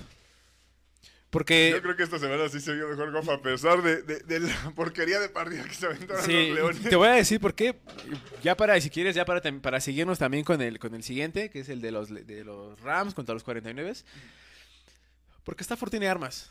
[1.35, 4.19] Porque, Yo creo que esta semana sí se vio mejor Goff, a pesar de, de-
[4.21, 6.81] de la porquería de partida que se aventaron sí, los Leones.
[6.83, 7.75] te voy a decir por qué.
[8.41, 11.59] Ya para, si quieres, ya para, para seguirnos también con el, con el siguiente, que
[11.59, 13.93] es el de los, de los Rams contra los 49.
[15.43, 16.49] Porque Stafford tiene armas.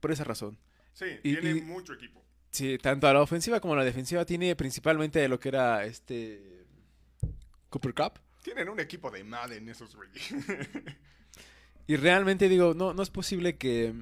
[0.00, 0.58] Por esa razón.
[0.92, 2.22] Sí, Y- tiene y- mucho equipo.
[2.50, 5.86] Sí, tanto a la ofensiva como a la defensiva tiene principalmente de lo que era
[5.86, 6.66] este
[7.70, 8.20] Cooper Cup.
[8.42, 10.10] Tienen un equipo de Madden esos güey.
[11.86, 13.94] Y realmente digo, no, no es posible que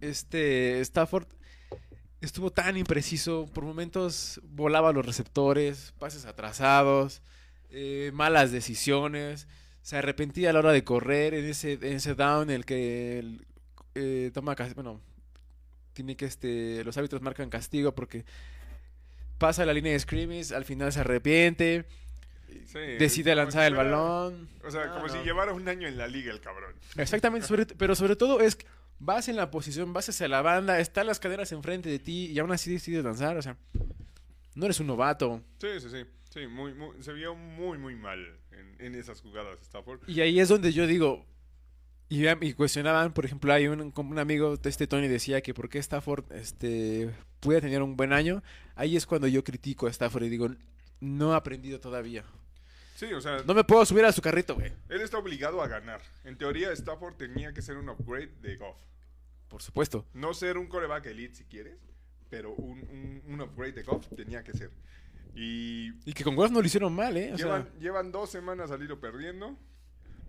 [0.00, 1.26] este Stafford
[2.20, 3.46] estuvo tan impreciso.
[3.52, 7.22] Por momentos volaba los receptores, pases atrasados,
[7.70, 9.46] eh, malas decisiones.
[9.82, 13.18] Se arrepentía a la hora de correr en ese, en ese down en el que
[13.18, 13.46] el,
[13.94, 15.00] eh, toma bueno
[15.92, 18.24] tiene que este los árbitros marcan castigo porque
[19.38, 21.86] pasa la línea de scrimmage al final se arrepiente
[22.66, 25.12] Sí, decide lanzar si el fuera- balón O sea, No, como no.
[25.12, 26.74] si llevara un año en la liga el cabrón.
[26.96, 28.66] Exactamente, sobre- pero sobre todo es que
[28.98, 32.38] vas en la posición, vas hacia la banda, están las caderas enfrente de ti y
[32.38, 33.56] aún así decides lanzar, o sea,
[34.54, 35.42] no eres un novato.
[35.60, 36.04] Sí, sí, sí.
[36.28, 38.20] Sí, muy, muy, se vio muy, muy mal
[38.52, 40.00] en, en esas jugadas Stafford.
[40.06, 41.26] Y ahí es donde yo digo,
[42.08, 45.54] y, y cuestionaban, por ejemplo, hay un, como un amigo de este Tony decía que
[45.54, 47.10] por qué Stafford este,
[47.40, 48.44] puede tener un buen año,
[48.76, 50.50] ahí es cuando yo critico a Stafford y digo,
[51.00, 52.24] no ha aprendido todavía.
[53.00, 54.70] Sí, o sea, No me puedo subir a su carrito, güey.
[54.90, 56.02] él está obligado a ganar.
[56.22, 58.76] En teoría, Stafford tenía que ser un upgrade de Goff.
[59.48, 60.04] Por supuesto.
[60.12, 61.78] No ser un coreback elite si quieres,
[62.28, 64.70] pero un, un, un upgrade de Goff tenía que ser.
[65.34, 67.32] Y Y que con Goff no lo hicieron mal, ¿eh?
[67.32, 69.56] O sea, llevan, dos semanas al hilo perdiendo.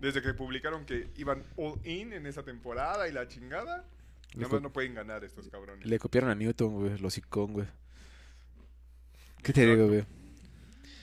[0.00, 3.84] Desde que publicaron que iban all in en esa temporada y la chingada.
[4.34, 5.84] Nada más no pueden ganar estos cabrones.
[5.84, 7.66] le copiaron a Newton, güey, los icon, güey.
[9.42, 10.06] ¿Qué te digo, güey?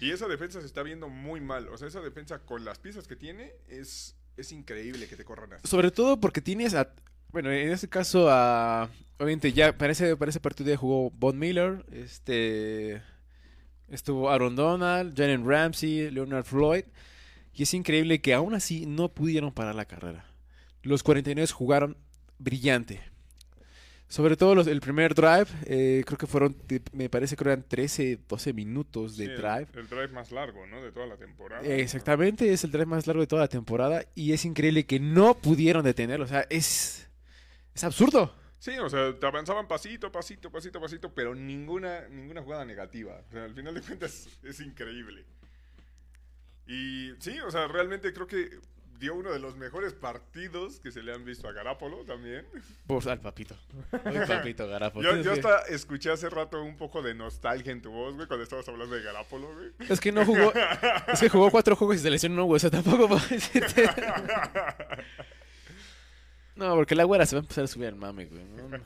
[0.02, 1.68] Y esa defensa se está viendo muy mal.
[1.70, 5.54] O sea, esa defensa con las piezas que tiene es, es increíble que te corran
[5.54, 5.68] así.
[5.68, 6.94] Sobre todo porque tienes a.
[7.30, 8.90] Bueno, en este caso a.
[9.18, 11.86] Obviamente, ya para ese, partido ya jugó Von Miller.
[11.92, 13.02] Este.
[13.90, 16.86] Estuvo Aaron Donald, Jalen Ramsey, Leonard Floyd.
[17.54, 20.26] Y es increíble que aún así no pudieron parar la carrera.
[20.84, 21.98] Los 49 jugaron
[22.38, 23.02] brillante.
[24.10, 26.56] Sobre todo los- el primer drive, eh, creo que fueron,
[26.94, 29.68] me parece que eran 13, 12 minutos de Sí, el- drive.
[29.76, 30.82] El, drive más largo, ¿no?
[30.82, 31.62] De toda la temporada.
[31.64, 35.36] Exactamente, es el drive más largo de toda la temporada y es increíble que no
[35.36, 36.26] pudieron detenerlo.
[36.26, 37.08] O sea, es,
[37.76, 38.36] es absurdo.
[38.58, 43.22] Sí, o sea, te avanzaban pasito, pasito, pasito, pasito, pero ninguna, ninguna jugada negativa.
[43.30, 45.24] O sea, al final de cuentas es increíble.
[46.68, 48.50] Y sí, o sea, realmente creo que
[49.00, 52.46] dio uno de los mejores partidos que se le han visto a Garapolo también.
[52.86, 53.56] Pues al papito.
[54.04, 55.02] Al papito, Garafo.
[55.02, 58.28] Yo, yo que- hasta escuché hace rato un poco de nostalgia en tu voz, güey,
[58.28, 59.70] cuando estabas hablando de Garapolo, güey.
[59.90, 60.52] Es que no jugó.
[61.14, 62.58] Es que jugó cuatro juegos y se lesionó, güey.
[62.58, 63.90] O sea, tampoco puedo decirte.
[66.56, 68.44] No, porque la güera se va a empezar a subir al mame, güey.
[68.44, 68.78] No, no.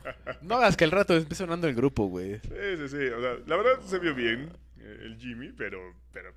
[0.42, 2.38] No hagas que al rato empiece sonando el grupo, güey.
[2.38, 3.06] Sí, sí, sí.
[3.08, 4.48] O sea, la verdad se vio bien
[4.78, 5.80] eh, el Jimmy, pero,
[6.12, 6.32] pero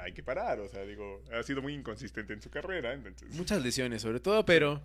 [0.00, 0.60] hay que parar.
[0.60, 3.34] O sea, digo, ha sido muy inconsistente en su carrera, entonces.
[3.34, 4.80] Muchas lesiones, sobre todo, pero.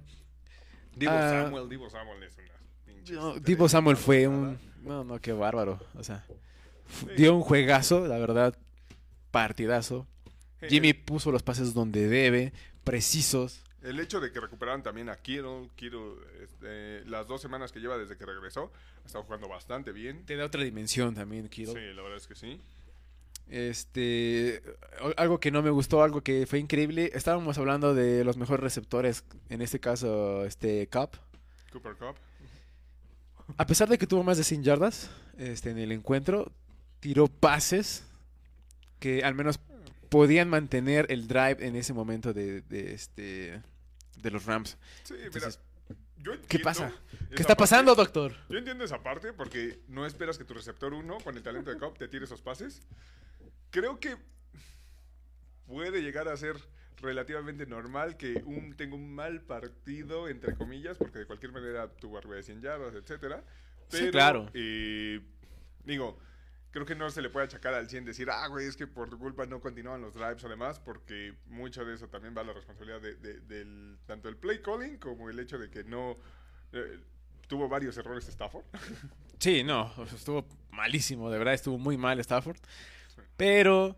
[0.95, 1.43] Divo Ah.
[1.43, 2.47] Samuel, Divo Samuel es una
[2.85, 4.57] pinche no, Divo Samuel fue un.
[4.83, 5.79] No, no, qué bárbaro.
[5.95, 6.25] O sea,
[6.89, 7.07] Sí.
[7.17, 8.57] dio un juegazo, la verdad.
[9.31, 10.07] Partidazo.
[10.67, 13.61] Jimmy puso los pases donde debe, precisos.
[13.83, 17.97] El hecho de que recuperaran también a Kittle, Kittle, este, las dos semanas que lleva
[17.97, 18.71] desde que regresó,
[19.03, 20.25] ha estado jugando bastante bien.
[20.25, 21.73] Te da otra dimensión también, Kittle.
[21.73, 22.59] Sí, la verdad es que sí.
[23.49, 24.61] Este,
[25.15, 27.11] algo que no me gustó, algo que fue increíble.
[27.13, 31.11] Estábamos hablando de los mejores receptores, en este caso, este Cup.
[31.71, 32.15] Cooper Cup.
[33.57, 36.51] A pesar de que tuvo más de 100 yardas este, en el encuentro,
[36.99, 38.03] tiró pases
[38.99, 39.59] que al menos
[40.09, 43.61] podían mantener el drive en ese momento de, de, este,
[44.21, 44.77] de los Rams.
[45.03, 46.93] Sí, Entonces, mira, yo entiendo ¿qué pasa?
[47.29, 47.55] ¿Qué está parte.
[47.55, 48.33] pasando, doctor?
[48.49, 51.77] Yo entiendo esa parte porque no esperas que tu receptor 1 con el talento de
[51.77, 52.81] Cup te tire esos pases.
[53.71, 54.17] Creo que
[55.65, 56.55] puede llegar a ser
[57.01, 62.17] relativamente normal que un tenga un mal partido, entre comillas, porque de cualquier manera tuvo
[62.17, 63.43] arriba de 100 yardas, etcétera.
[63.89, 64.49] Sí, Pero, claro.
[64.53, 65.21] eh,
[65.83, 66.17] digo,
[66.71, 69.09] creo que no se le puede achacar al 100 decir, ah, güey, es que por
[69.09, 72.45] tu culpa no continúan los drives o demás, porque mucho de eso también va a
[72.45, 76.15] la responsabilidad de, de- del, tanto el play calling como el hecho de que no...
[76.73, 76.99] eh,
[77.47, 78.65] tuvo varios errores Stafford.
[79.39, 82.57] Sí, no, estuvo malísimo, de verdad, estuvo muy mal Stafford.
[83.37, 83.95] Pero,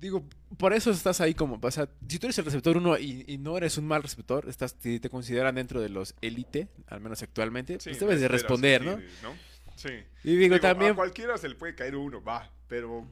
[0.00, 0.24] digo,
[0.58, 3.38] por eso estás ahí como, o sea, si tú eres el receptor uno y, y
[3.38, 7.22] no eres un mal receptor, estás, te, te consideran dentro de los élite, al menos
[7.22, 8.98] actualmente, Sí, pues debes de responder, ¿no?
[9.76, 9.90] Sí.
[10.24, 13.06] Y digo, Digo, también, A cualquiera se le puede caer uno, va, pero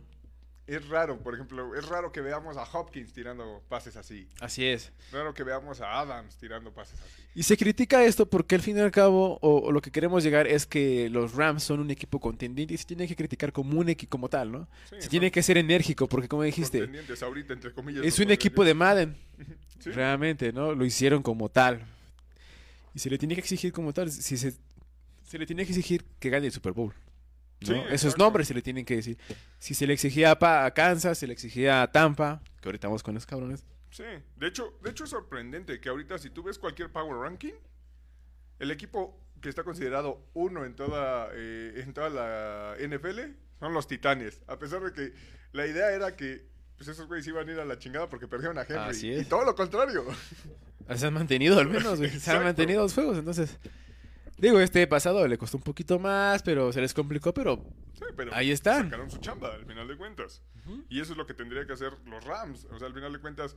[0.66, 4.26] es raro, por ejemplo, es raro que veamos a Hopkins tirando pases así.
[4.40, 4.92] así es.
[5.12, 7.22] Raro que veamos a Adams tirando pases así.
[7.34, 10.22] Y se critica esto porque al fin y al cabo, o, o lo que queremos
[10.24, 13.78] llegar es que los Rams son un equipo contendiente y se tiene que criticar como
[13.78, 14.68] un equipo como tal, ¿no?
[14.88, 18.04] Sí, Se son tiene que ser enérgico porque como dijiste, contendientes ahorita, entre comillas.
[18.04, 18.74] es un equipo de.
[18.74, 19.16] Madden.
[19.80, 19.90] Sí.
[19.90, 20.74] Realmente, ¿no?
[20.74, 21.84] Lo hicieron como tal.
[22.94, 24.10] Y se le tiene que exigir como tal.
[24.10, 24.54] Si se,
[25.22, 26.94] se le tiene que exigir que gane el Super Bowl.
[27.68, 27.74] ¿No?
[27.74, 29.18] Sí, Esos nombres se le tienen que decir.
[29.58, 33.14] Si se le exigía a, Kansas, se le exigía a Tampa, que ahorita vamos con
[33.14, 33.64] los cabrones.
[33.90, 34.04] Sí,
[34.36, 37.54] de hecho, de hecho es sorprendente que ahorita si tú ves cualquier Power Ranking,
[38.58, 43.20] el equipo que está considerado uno en toda, eh, en toda la NFL
[43.60, 44.42] son los Titanes.
[44.46, 45.14] A pesar de que
[45.52, 46.46] la idea era que
[46.76, 48.90] pues esos güeyes iban a ir a la chingada porque perdieron a Henry.
[48.90, 50.04] Así Y todo lo contrario.
[50.96, 52.10] Se han mantenido al menos, güey.
[52.10, 53.58] Se han mantenido los juegos, entonces.
[54.38, 58.34] Digo, este pasado le costó un poquito más, pero se les complicó, pero Sí, pero
[58.34, 58.84] Ahí están.
[58.84, 60.42] sacaron su chamba al final de cuentas.
[60.88, 62.66] Y eso es lo que tendría que hacer los Rams.
[62.72, 63.54] O sea, al final de cuentas,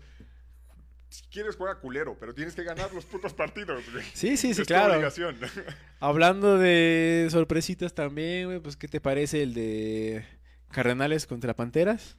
[1.10, 3.84] si quieres juega culero, pero tienes que ganar los putos partidos.
[3.92, 4.04] güey.
[4.13, 4.94] Sí, sí, sí, Es claro.
[4.94, 5.38] obligación.
[6.00, 10.24] Hablando de sorpresitas también, güey, pues ¿qué te parece el de
[10.72, 12.18] Cardenales contra Panteras?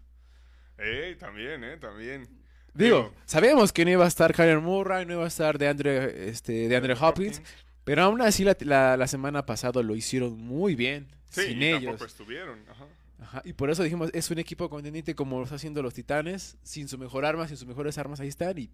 [0.78, 2.28] Ey, también, eh, también.
[2.74, 6.28] Digo, sabíamos que no iba a estar Kyler Murray, no iba a estar de Andre,
[6.28, 7.42] este, de Andre Hopkins,
[7.88, 11.66] pero aún así la, la- la semana pasada lo hicieron muy bien, Sí, sin y
[11.66, 11.82] ellos.
[11.84, 12.58] tampoco estuvieron.
[12.70, 12.86] Ajá.
[13.20, 16.56] Ajá, y por eso dijimos, es un equipo contendiente como lo está haciendo los Titanes,
[16.62, 18.70] sin su mejor arma, sin sus mejores armas, ahí están, y,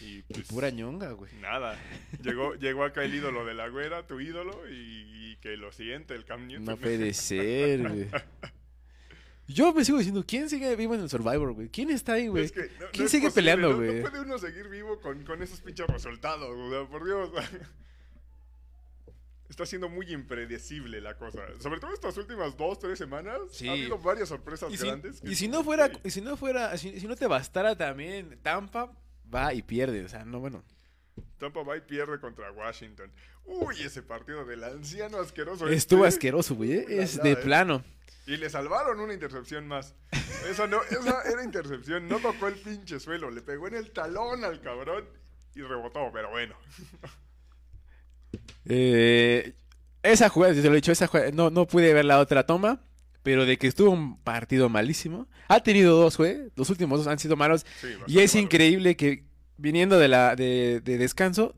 [0.00, 1.30] Y y pues, pura ñonga, güey.
[1.40, 1.78] nada.
[2.22, 4.74] Llegó, llegó acá el ídolo de la güera, tu ídolo, y,
[5.32, 6.64] y que lo siguiente, el Cam Newton.
[6.64, 8.08] No puede ser, güey.
[9.46, 11.68] Yo me sigo diciendo, ¿quién sigue vivo en el Survivor, güey?
[11.70, 12.44] ¿Quién está ahí, güey?
[12.44, 14.00] Es que no- no ¿Quién sigue posible, peleando, no- güey?
[14.02, 17.30] No puede uno seguir vivo con, con esos pinches resultados, sea, por Dios.
[19.50, 21.40] Está siendo muy impredecible la cosa.
[21.58, 23.40] Sobre todo estas últimas dos, tres semanas.
[23.50, 23.68] Sí.
[23.68, 25.20] Ha habido varias sorpresas Y si, grandes.
[25.24, 26.00] y si no fuera, Sí.
[26.04, 28.92] y si no fuera, si, si no te bastara también, Tampa
[29.32, 30.62] va y pierde, o sea, no, bueno.
[31.38, 33.10] Tampa Bay pierde contra Washington.
[33.44, 35.66] Uy, ese partido del anciano asqueroso.
[35.68, 36.16] Estuvo este.
[36.16, 36.86] asqueroso, güey, ¿eh?
[36.88, 37.36] Es de eh.
[37.36, 37.82] plano.
[38.26, 39.96] Y le salvaron una intercepción más.
[40.48, 42.06] Esa no, esa era intercepción.
[42.06, 43.30] No tocó el pinche suelo.
[43.30, 45.08] Le pegó en el talón al cabrón
[45.56, 46.54] y rebotó, pero bueno.
[48.66, 49.54] Eh,
[50.02, 52.80] esa jugada, te lo he dicho, esa jugada, no, no pude ver la otra toma,
[53.22, 55.26] pero de que estuvo un partido malísimo.
[55.48, 57.66] Ha tenido dos, güey, los últimos dos han sido malos.
[57.80, 58.44] Sí, Y es malo.
[58.44, 59.24] increíble que
[59.56, 61.54] viniendo de la de, de descanso,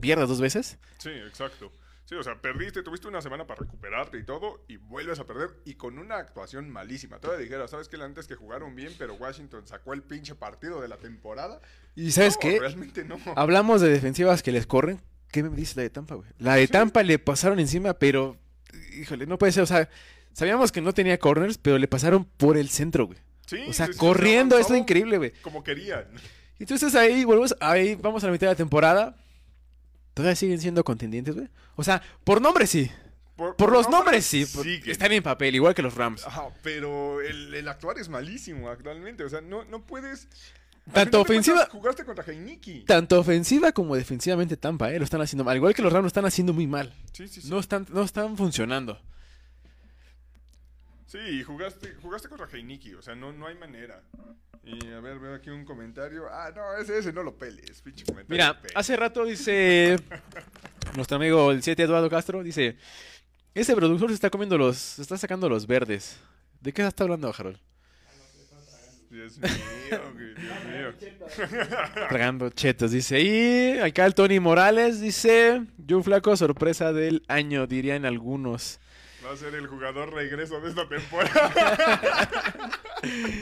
[0.00, 0.78] pierdas dos veces.
[0.98, 1.70] Sí, exacto.
[2.06, 5.50] Sí, o sea, perdiste, tuviste una semana para recuperarte y todo, y vuelves a perder,
[5.64, 7.18] y con una actuación malísima.
[7.18, 7.96] Todavía dijera, ¿sabes qué?
[7.96, 11.60] Antes que jugaron bien, pero Washington sacó el pinche partido de la temporada.
[11.94, 12.58] Y ¿sabes No, qué?
[12.60, 13.18] Realmente no.
[13.36, 15.00] Hablamos de defensivas que les corren.
[15.34, 16.28] ¿Qué me dice la de Tampa, güey?
[16.38, 16.68] La de.
[16.68, 18.36] Tampa le pasaron encima, pero.
[18.96, 19.64] Híjole, no puede ser.
[19.64, 19.88] O sea,
[20.32, 23.18] sabíamos que no tenía corners, pero le pasaron por el centro, güey.
[23.46, 25.32] Sí, O sea, sí, sí, corriendo, es avanzaron increíble, güey.
[25.42, 26.04] Como querían.
[26.60, 29.16] Entonces ahí volvemos, ahí vamos a la mitad de la temporada.
[30.14, 31.48] Todavía siguen siendo contendientes, güey.
[31.74, 32.88] O sea, por nombre sí.
[33.36, 34.46] Por los nombres sí.
[34.46, 36.24] por- están en papel, igual que los Rams.
[36.24, 39.24] Ajá, pero el, el actuar es malísimo actualmente.
[39.24, 40.28] O sea, no, no puedes.
[40.92, 42.80] Tanto ofensiva- cuentas, Jugaste contra Heiniki.
[42.84, 45.56] Tanto ofensiva como defensivamente Tampa, eh, lo están haciendo mal.
[45.56, 46.92] Igual que los Rams lo están haciendo muy mal.
[47.12, 47.48] Sí, sí, sí.
[47.48, 49.00] No están, no están funcionando.
[51.06, 52.94] Sí, jugaste, jugaste contra Heiniki.
[52.94, 54.02] O sea, no, no hay manera.
[54.64, 56.24] Y a ver, veo aquí un comentario.
[56.30, 57.80] Ah, no, ese, ese no lo peles.
[57.82, 58.30] Pinche comentario.
[58.54, 59.96] Mira, hace rato dice
[60.96, 62.76] nuestro amigo el 7 Eduardo Castro, dice,
[63.54, 66.18] ese productor se está comiendo los, se está sacando los verdes.
[66.60, 67.58] ¿De qué está hablando, Harold?
[69.14, 69.50] Dios mío,
[70.14, 70.94] güey, Dios mío.
[72.08, 73.20] Tragando chetos, dice.
[73.20, 78.80] Y acá el Tony Morales dice, Joe Flaco, sorpresa del año, dirían algunos.
[79.24, 81.52] Va a ser el jugador regreso de esta temporada.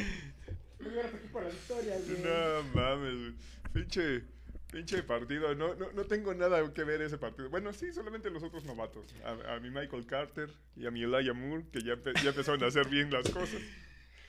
[2.22, 3.34] no mames.
[3.72, 4.22] Pinche,
[4.70, 5.54] pinche partido.
[5.54, 7.48] No, no, no tengo nada que ver ese partido.
[7.50, 9.04] Bueno, sí, solamente los otros novatos.
[9.24, 12.62] A, a mi Michael Carter y a mi Elijah Moore, que ya, empe- ya empezaron
[12.62, 13.60] a hacer bien las cosas.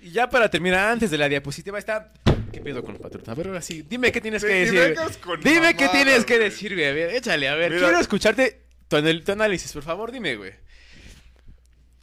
[0.03, 2.11] Y ya para terminar, antes de la diapositiva está...
[2.51, 3.23] ¿Qué pedo con Patrón?
[3.27, 4.95] A ver, ahora sí, dime qué tienes Sí, que decir.
[5.21, 6.85] con Dime qué tienes que decir, güey.
[6.87, 7.71] A ver, échale, a ver.
[7.71, 7.83] Mira.
[7.87, 10.51] Quiero escucharte tu, anal- tu análisis, por favor, dime, güey.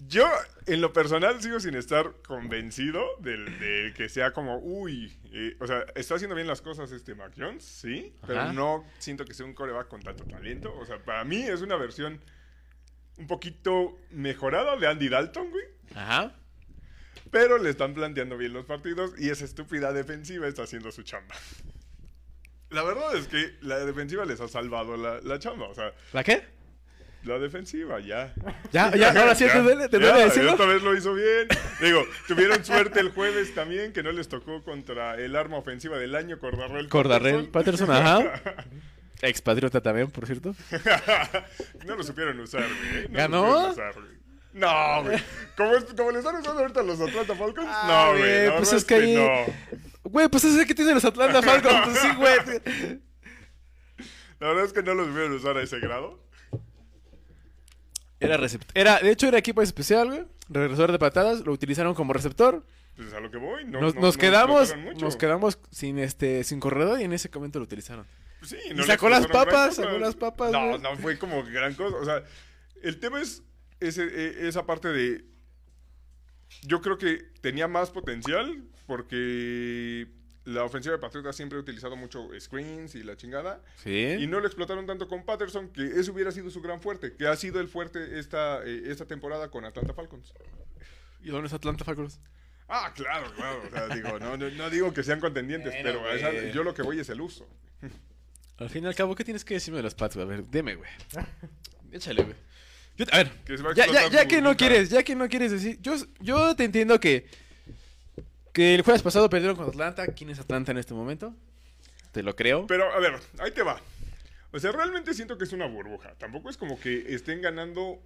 [0.09, 0.29] Yo,
[0.67, 5.67] en lo personal, sigo sin estar convencido del, de que sea como, uy, eh, o
[5.67, 9.45] sea, está haciendo bien las cosas este Mac Jones, sí, pero no siento que sea
[9.47, 10.75] un coreback con tanto talento.
[10.77, 12.21] O sea, para mí es una versión
[13.19, 15.65] un poquito mejorada de Andy Dalton, güey.
[15.95, 16.35] Ajá.
[17.31, 21.35] Pero le están planteando bien los partidos y esa estúpida defensiva está haciendo su chamba.
[22.71, 25.69] La verdad es que la defensiva les ha salvado la, la chamba.
[25.69, 26.43] O sea, ¿La qué?
[27.25, 28.33] la defensiva ya.
[28.73, 30.53] Ya, ya, ahora sí te duele, te duele decirlo.
[30.53, 31.49] Esta vez lo hizo bien.
[31.81, 36.15] Digo, tuvieron suerte el jueves también, que no les tocó contra el arma ofensiva del
[36.15, 36.89] año, Cordarrell.
[36.89, 38.41] Cordarrell Patterson, ajá.
[39.23, 40.55] Expatriota también, por cierto.
[41.87, 43.09] no lo supieron usar, güey.
[43.09, 43.45] No lo ¿Ganó?
[43.45, 44.20] supieron usar, güey.
[44.53, 45.19] No, güey.
[45.57, 47.69] Como, le están usando ahorita los Atlanta Falcons.
[47.71, 48.57] Ah, no, güey.
[48.57, 49.81] pues es que ahí- no.
[50.11, 51.81] Güey, pues eso es que tienen los Atlanta Falcons.
[51.85, 53.01] Pues sí, güey.
[54.41, 56.19] La verdad es que no lo supieron usar a ese grado.
[58.19, 58.71] Era receptor.
[58.77, 60.25] Era, de hecho, era equipo especial, güey.
[60.49, 61.41] Regresador de patadas.
[61.41, 62.65] Lo utilizaron como receptor.
[62.97, 63.65] Pues a lo que voy.
[63.65, 67.31] No, nos, no- nos no quedamos, nos quedamos sin este, sin corredor y en ese
[67.33, 68.07] momento lo utilizaron.
[68.43, 70.81] Sí, Y le sacó las papas, sacó las papas, No, güey.
[70.81, 71.97] no fue como gran cosa.
[71.97, 72.23] O sea,
[72.83, 73.43] el tema es
[73.81, 75.25] ese- e- esa parte de.
[76.63, 80.09] Yo creo que tenía más potencial porque
[80.45, 83.63] la ofensiva de Patriotas siempre ha utilizado mucho screens y la chingada.
[83.85, 84.27] Y Sí.
[84.27, 87.37] no lo explotaron tanto con Patterson, que eso hubiera sido su gran fuerte, que ha
[87.37, 90.33] sido el fuerte esta, eh, esta temporada con Atlanta Falcons.
[91.23, 92.21] ¿Y dónde es Atlanta Falcons?
[92.69, 93.63] Ah, claro, claro.
[93.67, 96.83] O sea, digo, no, no, no digo que sean contendientes, pero esa- yo lo que
[96.83, 97.47] voy es el uso.
[98.59, 100.27] Al fin y al cabo, ¿qué tienes que decirme de los Pats, güey?
[100.27, 100.91] A ver, dime, güey.
[101.93, 102.37] Échale, güey.
[103.01, 105.95] Yo- a ver, Que a ya, que no quieres, ya que no quieres decir, yo,
[106.21, 107.27] yo te entiendo que
[108.53, 110.07] que el jueves pasado perdieron con Atlanta.
[110.09, 111.35] ¿Quién es Atlanta en este momento?
[112.13, 112.67] Te lo creo.
[112.67, 113.81] Pero, a ver, ahí te va.
[114.53, 116.15] O sea, realmente siento que es una burbuja.
[116.19, 118.03] Tampoco es como que estén ganando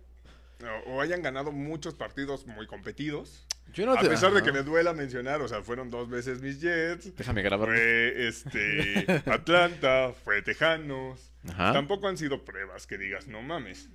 [0.86, 3.46] o- hayan ganado muchos partidos muy competidos.
[3.72, 6.42] Yo no A te- pesar de que me duela mencionar, o sea, fueron dos veces
[6.42, 7.16] mis Jets.
[7.16, 7.68] Déjame grabar.
[7.70, 11.32] Fue este Atlanta, fue Tejanos.
[11.48, 11.72] Ajá.
[11.72, 13.88] Tampoco han sido pruebas que digas, no mames.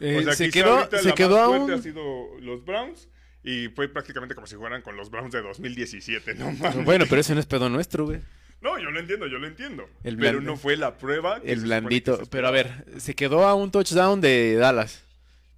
[0.00, 3.08] Eh, o sea, se quedó, se la quedó más ha sido los Browns
[3.42, 6.84] y fue prácticamente como si fueran con los Browns de 2017, no mames.
[6.84, 8.20] Bueno, pero ese no es pedo nuestro, güey.
[8.60, 9.88] No, yo lo entiendo, yo lo entiendo.
[10.02, 11.40] El pero no fue la prueba.
[11.40, 12.18] que El blandito.
[12.18, 15.04] que Pero a ver, se quedó a un touchdown de Dallas.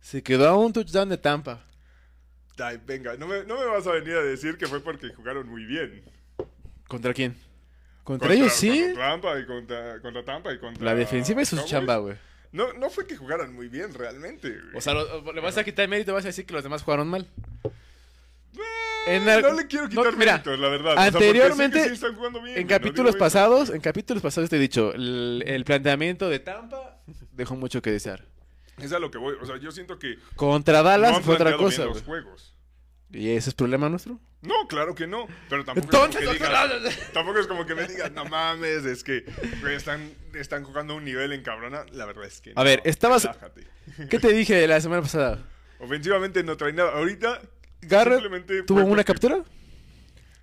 [0.01, 1.65] Se quedó a un touchdown de Tampa.
[2.59, 5.49] Ay, venga, no me, no me vas a venir a decir que fue porque jugaron
[5.49, 6.03] muy bien.
[6.89, 7.37] ¿Contra quién?
[8.03, 8.83] Contra, ellos sí.
[8.87, 12.17] Contra Tampa y contra, contra Tampa y contra La defensiva es su chamba, güey.
[12.53, 14.49] No, no fue que jugaran muy bien realmente.
[14.51, 14.77] güey.
[14.77, 17.09] O sea, lo- le vas a quitar mérito, vas a decir que los demás jugaron
[17.09, 17.27] mal.
[19.07, 20.93] Eh, el- no le quiero quitar no, mira, méritos, la verdad.
[20.93, 23.19] O sea, porque anteriormente, sí están bien, En güey, no capítulos eso.
[23.19, 26.99] pasados, en capítulos pasados te he dicho, el, el planteamiento de Tampa
[27.33, 28.25] dejó mucho que desear.
[28.79, 29.35] Es a lo que voy.
[29.41, 32.55] O sea, yo siento que Contra no Dallas han fue otra cosa, bien los juegos.
[33.11, 34.21] ¿Y ese es problema nuestro?
[34.43, 35.27] No, claro que no.
[35.49, 38.25] Pero tampoco Entonces, es como que no, digas, tampoco es como que me digas, no
[38.27, 39.25] mames, es que
[39.61, 41.85] güey, están, están jugando a un nivel en cabrona.
[41.93, 43.67] La verdad es que A ver, estabas- relájate.
[44.09, 45.45] ¿Qué te dije la semana pasada?
[45.81, 46.93] Ofensivamente no trae nada.
[46.93, 47.41] Ahorita
[47.81, 49.45] Garrett tuvo una porque- captura.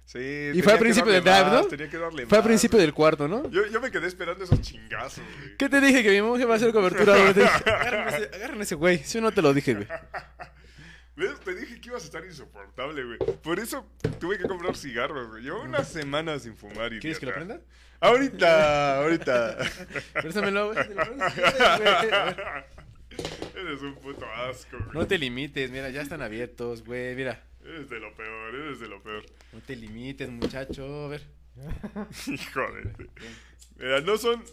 [0.06, 1.66] Sí, Y fue al principio del drive, ¿no?
[1.66, 3.50] Tenía que darle Fue al principio del cuarto, ¿no?
[3.50, 5.58] Yo, yo me quedé esperando esos chingazos, güey.
[5.58, 6.04] ¿Qué te dije?
[6.04, 7.14] Que mi monje va a hacer cobertura.
[7.66, 9.00] Agarren ese, agarren ese güey.
[9.04, 9.88] Si no te lo dije, güey.
[11.16, 11.40] ¿Ves?
[11.40, 13.18] Te dije que ibas a estar insoportable, güey.
[13.42, 13.86] Por eso
[14.20, 15.44] tuve que comprar cigarros, güey.
[15.44, 17.00] Llevo una semana sin fumar y.
[17.00, 17.62] ¿Quieres que lo prenda?
[18.02, 19.58] Ahorita, ahorita.
[20.14, 20.86] Préstamelo, güey.
[23.56, 24.92] Eres un puto asco, güey.
[24.94, 27.16] No te limites, mira, ya están abiertos, güey.
[27.16, 29.26] Mira, Eres de lo peor, eres de lo peor.
[29.54, 31.06] no te limites, muchacho.
[31.06, 31.24] A ver.
[32.28, 33.10] Hijo de...
[33.78, 34.44] Mira, no son...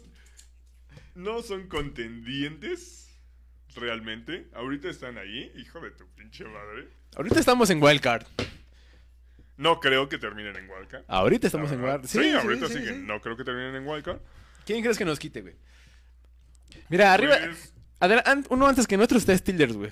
[1.14, 3.11] No son contendientes,
[3.76, 4.48] realmente.
[4.54, 6.88] Ahorita están ahí, hijo de tu pinche madre.
[7.16, 8.24] Ahorita estamos en Wildcard.
[9.56, 11.04] No creo que terminen en Wildcard.
[11.08, 11.80] Ahorita estamos en.
[11.80, 12.06] Wildcard.
[12.06, 13.06] Sí, ahorita siguen.
[13.06, 14.18] No creo que terminen en Wildcard.
[14.64, 15.54] ¿Quién crees que nos quite, güey?
[16.88, 17.36] Mira, arriba.
[17.38, 19.90] Pues, adela- an- uno antes que nuestro está Steelers, güey.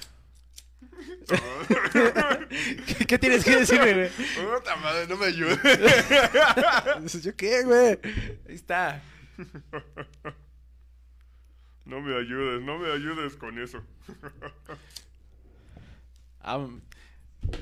[2.87, 4.09] ¿Qué, qué tienes que decirme, güey?
[4.11, 5.59] Puta madre, no me ayudes.
[7.03, 7.99] Dices, ¿Yo qué, güey?
[8.49, 9.03] Ahí está.
[11.91, 13.83] No me ayudes, no me ayudes con eso.
[16.41, 16.81] Ah, mm,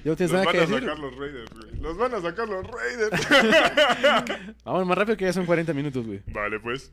[0.05, 0.81] ¿Ya no tienes Los van que a decir?
[0.81, 1.77] sacar los Raiders, güey.
[1.81, 4.55] Los van a sacar los Raiders.
[4.65, 6.23] Vamos más rápido que ya son 40 minutos, güey.
[6.27, 6.93] vale, pues.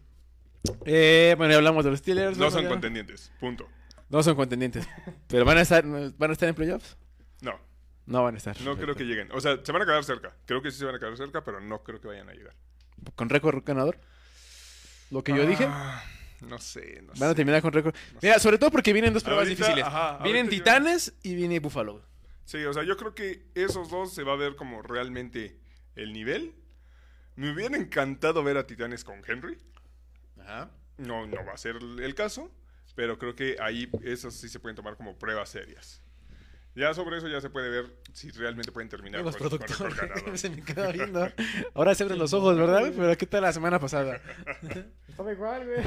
[0.86, 2.38] Eh, bueno, ya hablamos de los Steelers.
[2.38, 2.52] No ¿no?
[2.52, 3.32] son contendientes.
[3.40, 3.68] Punto.
[4.10, 4.88] No son contendientes.
[5.28, 6.96] ¿Pero van a estar, van a estar en playoffs?
[7.42, 7.60] No,
[8.06, 8.60] No van a estar.
[8.62, 9.30] no creo que lleguen.
[9.34, 10.34] O sea, se van a quedar cerca.
[10.46, 12.56] Creo que sí se van a quedar cerca, pero no creo que vayan a llegar.
[13.16, 14.00] ¿Con récord ganador?
[15.12, 15.68] Lo que yo dije.
[16.42, 17.36] No sé, no Van a sé.
[17.36, 17.96] terminar con récord.
[18.22, 19.86] Mira, sobre todo porque vienen dos pruebas Ahorita, difíciles.
[19.86, 22.04] ajá, vienen yo- Titanes y viene Buffalo.
[22.46, 25.58] Sí, o sea, yo creo que esos dos se va a ver como realmente
[25.96, 26.54] el nivel.
[27.36, 29.58] Me hubiera encantado ver a Titanes con Henry.
[30.40, 30.70] Ajá.
[30.98, 32.52] No, no va a ser el caso,
[32.96, 36.02] pero creo que ahí esos sí se pueden tomar como pruebas serias.
[36.76, 40.10] Ya sobre eso ya se puede ver si realmente pueden terminar con, con productor, récord
[40.10, 40.38] ganador.
[40.38, 41.32] se me queda viendo.
[41.74, 42.92] Ahora se abren los ojos, ¿verdad?
[42.96, 44.22] Pero ¿qué tal la semana pasada?
[45.08, 45.80] Estaba igual, güey.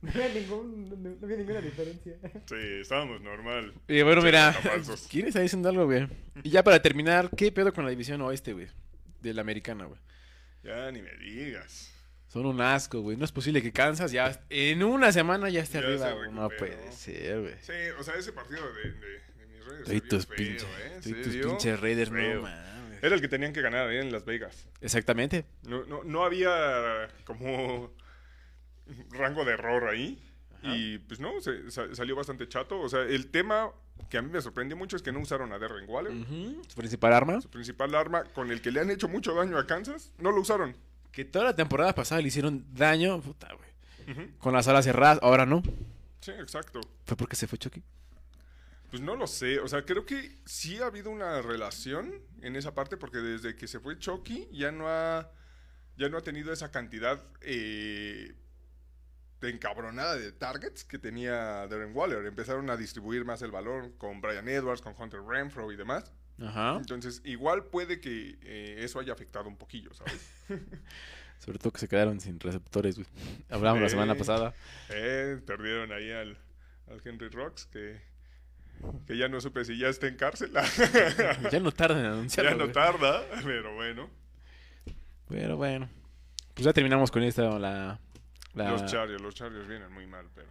[0.00, 2.14] No había, ningún, no, no había ninguna diferencia.
[2.46, 3.74] Sí, estábamos normal.
[3.88, 4.56] Y bueno, mira.
[5.10, 6.08] ¿quién está diciendo algo, güey?
[6.44, 8.68] Y ya para terminar, ¿qué pedo con la división oeste, güey?
[9.20, 10.00] De la americana, güey.
[10.62, 11.92] Ya ni me digas.
[12.28, 13.16] Son un asco, güey.
[13.16, 16.30] No es posible que Kansas ya en una semana ya esté Ya arriba, güey.
[16.32, 17.54] No puede ser, güey.
[17.62, 19.08] Sí, o sea, ese partido de, de,
[19.38, 19.88] de mis Raiders.
[19.88, 20.98] Y se vio tus feo, pinches, ¿eh?
[20.98, 22.34] y Se tus pinches Raiders, feo.
[22.36, 23.02] no mames.
[23.02, 24.66] Era el que tenían que ganar ahí en Las Vegas.
[24.80, 25.46] Exactamente.
[25.62, 27.92] No, no, no había como
[29.10, 30.22] rango de error ahí.
[30.62, 32.80] Y pues no, se- sa- salió bastante chato.
[32.80, 33.70] O sea, el tema
[34.10, 36.12] que a mí me sorprendió mucho es que no usaron a Derren Waller.
[36.66, 37.40] Su principal arma.
[37.40, 40.40] Su principal arma con el que le han hecho mucho daño a Kansas, no lo
[40.40, 40.76] usaron.
[41.12, 43.68] Que toda la temporada pasada le hicieron daño, puta, güey.
[44.38, 45.62] Con las alas cerradas, ahora no.
[46.20, 46.80] Sí, exacto.
[47.04, 47.82] ¿Fue porque se fue Chucky?
[48.90, 52.74] Pues no lo sé, o sea, creo que sí ha habido una relación en esa
[52.74, 55.30] parte porque desde que se fue Chucky ya no ha,
[55.98, 58.34] ya no ha tenido esa cantidad eh,
[59.42, 62.24] de encabronada de targets que tenía Darren Waller.
[62.24, 66.10] Empezaron a distribuir más el valor con Brian Edwards, con Hunter Renfro y demás.
[66.40, 66.76] Ajá.
[66.76, 70.30] Entonces, igual puede que eh, eso haya afectado un poquillo, ¿sabes?
[71.38, 73.06] Sobre todo que se quedaron sin receptores, güey.
[73.48, 74.54] Hablamos la semana pasada.
[74.90, 76.36] Eh, perdieron ahí al,
[76.90, 78.00] al Henry Rocks que,
[79.06, 80.52] que ya no supe si ya está en cárcel.
[81.52, 82.50] Ya no tardan en anunciarlo.
[82.50, 82.72] ya no güey.
[82.72, 84.10] tarda, pero bueno.
[85.28, 85.88] Pero bueno.
[86.54, 88.00] Pues ya terminamos con esta, la...
[88.54, 90.48] la- Los Chargers, los Chargers vienen muy mal, pero.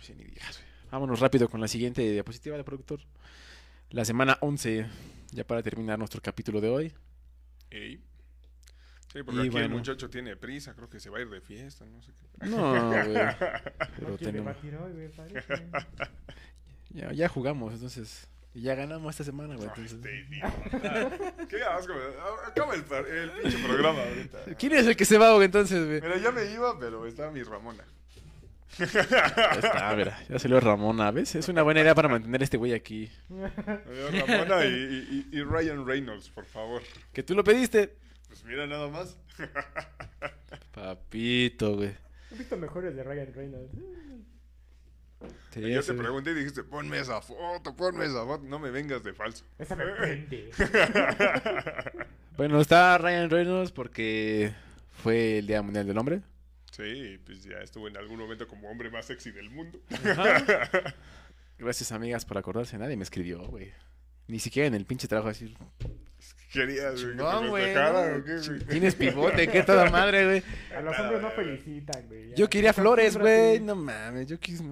[0.00, 0.68] Sí, ni digas, güey.
[0.90, 3.00] Vámonos rápido con la siguiente diapositiva del productor.
[3.92, 4.86] La semana 11,
[5.32, 6.92] ya para terminar nuestro capítulo de hoy.
[7.70, 8.02] Ey.
[9.12, 11.40] Sí, porque Y aquí el muchacho tiene prisa, creo que se va a ir de
[11.42, 12.46] fiesta, no sé qué.
[12.48, 13.12] No, güey.
[13.12, 15.66] Pero No quiere tenemos- debatir hoy, güey, parece.
[16.90, 18.26] ya, ya jugamos, entonces.
[18.54, 19.68] y Ya ganamos esta semana, güey.
[19.68, 21.46] Entonces- este.
[21.48, 22.06] Qué asco, güey.
[22.46, 24.38] Acaba el, par- el pinche programa ahorita.
[24.58, 26.00] ¿Quién es el que se va, güey, entonces, güey?
[26.00, 27.84] Mira, ya me iba, pero estaba mi Ramona.
[28.78, 28.84] Ya
[29.62, 30.18] está, mira.
[30.28, 31.34] Ya salió Ramona, ¿ves?
[31.34, 33.10] Es una buena idea para mantener a este güey aquí.
[33.28, 36.82] Ramona y, y- y- y Ryan Reynolds, por favor.
[37.12, 37.94] Que tú lo pediste.
[38.28, 39.18] Pues mira nada más.
[40.72, 41.94] Papito, güey.
[42.30, 43.72] He visto mejores de Ryan Reynolds.
[45.52, 48.42] Sí, yo ese, te pregunté y dijiste, ponme esa foto, ponme esa foto.
[48.44, 49.44] No me vengas de falso.
[49.58, 50.50] Esa me prende.
[52.38, 54.54] Bueno, está Ryan Reynolds porque
[55.02, 56.22] fue el Día Mundial del Hombre.
[56.72, 59.78] Sí, pues ya estuvo en algún momento como hombre más sexy del mundo.
[61.58, 62.78] Gracias, amigas, por acordarse.
[62.78, 63.72] Nadie me escribió, güey.
[64.26, 65.54] Ni siquiera en el pinche trabajo así.
[66.50, 67.28] Querías güey, ¿no?
[67.28, 67.74] ¿o güey?
[68.68, 70.42] Tienes pivote, qué toda madre, güey.
[70.74, 72.34] A los hombres no felicitan, güey.
[72.34, 73.60] Yo quería flores, güey.
[73.60, 74.64] No mames, yo quise.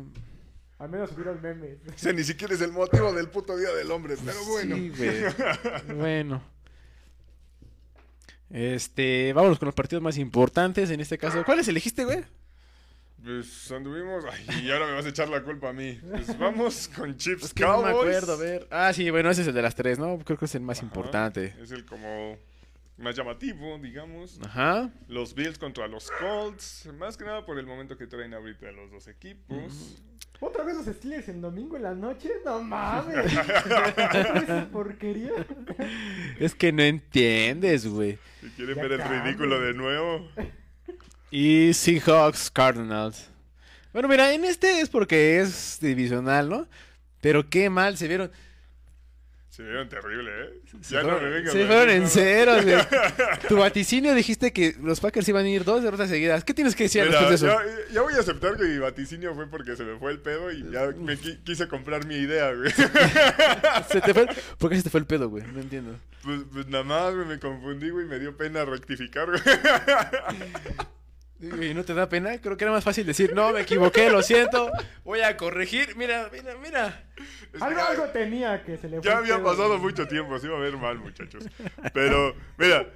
[0.78, 1.76] Al menos subieron memes.
[1.94, 4.76] Ese ni siquiera es el motivo del puto día del hombre, pero bueno.
[4.76, 5.96] Sí, güey.
[5.98, 6.42] bueno.
[8.50, 11.44] Este, vámonos con los partidos más importantes en este caso.
[11.44, 12.24] ¿Cuáles elegiste, güey?
[13.22, 14.24] Pues anduvimos.
[14.48, 16.00] Ay, y ahora me vas a echar la culpa a mí.
[16.10, 18.16] Pues vamos con Chips Es que no me Cowboys.
[18.16, 18.66] acuerdo, a ver.
[18.70, 20.18] Ah, sí, bueno, ese es el de las tres, ¿no?
[20.20, 20.86] Creo que es el más Ajá.
[20.86, 21.54] importante.
[21.60, 22.36] Es el como
[22.96, 24.40] más llamativo, digamos.
[24.42, 24.90] Ajá.
[25.06, 26.88] Los Bills contra los Colts.
[26.98, 30.02] Más que nada por el momento que traen ahorita los dos equipos.
[30.40, 32.30] ¿Otra vez los Steelers en domingo en la noche?
[32.44, 33.16] No mames.
[33.36, 35.32] ¿Otra vez esa porquería?
[36.38, 38.18] Es que no entiendes, güey.
[38.40, 40.28] Si quieren Ya ver el ridículo de nuevo.
[41.30, 43.28] Y Seahawks Cardinals.
[43.92, 46.66] Bueno, mira, en este es porque es divisional, ¿no?
[47.20, 48.30] Pero qué mal se vieron.
[49.60, 50.60] Se vieron terrible, ¿eh?
[50.80, 52.76] Se ya no fueron, me se fueron en ceros, güey.
[53.48, 56.44] Tu vaticinio dijiste que los Packers iban a ir dos derrotas seguidas.
[56.44, 57.58] ¿Qué tienes que decir Mira, después de eso?
[57.88, 60.50] ya, ya voy a aceptar que mi vaticinio fue porque se me fue el pedo
[60.50, 62.70] y ya me qui- quise comprar mi idea, güey.
[63.90, 64.26] Se te fue...
[64.56, 65.44] ¿Por qué se te fue el pedo, güey?
[65.52, 65.94] No entiendo.
[66.22, 69.40] Pues, pues nada más, güey, me confundí, güey, me dio pena rectificar, güey.
[71.40, 72.38] ¿Y no te da pena?
[72.40, 74.70] Creo que era más fácil decir, no, me equivoqué, lo siento,
[75.04, 75.96] voy a corregir.
[75.96, 77.04] Mira, mira, mira.
[77.60, 79.10] Algo, que algo tenía que se le fue.
[79.10, 81.44] ya había pasado mucho tiempo, se iba a ver mal, muchachos.
[81.94, 82.86] Pero, mira,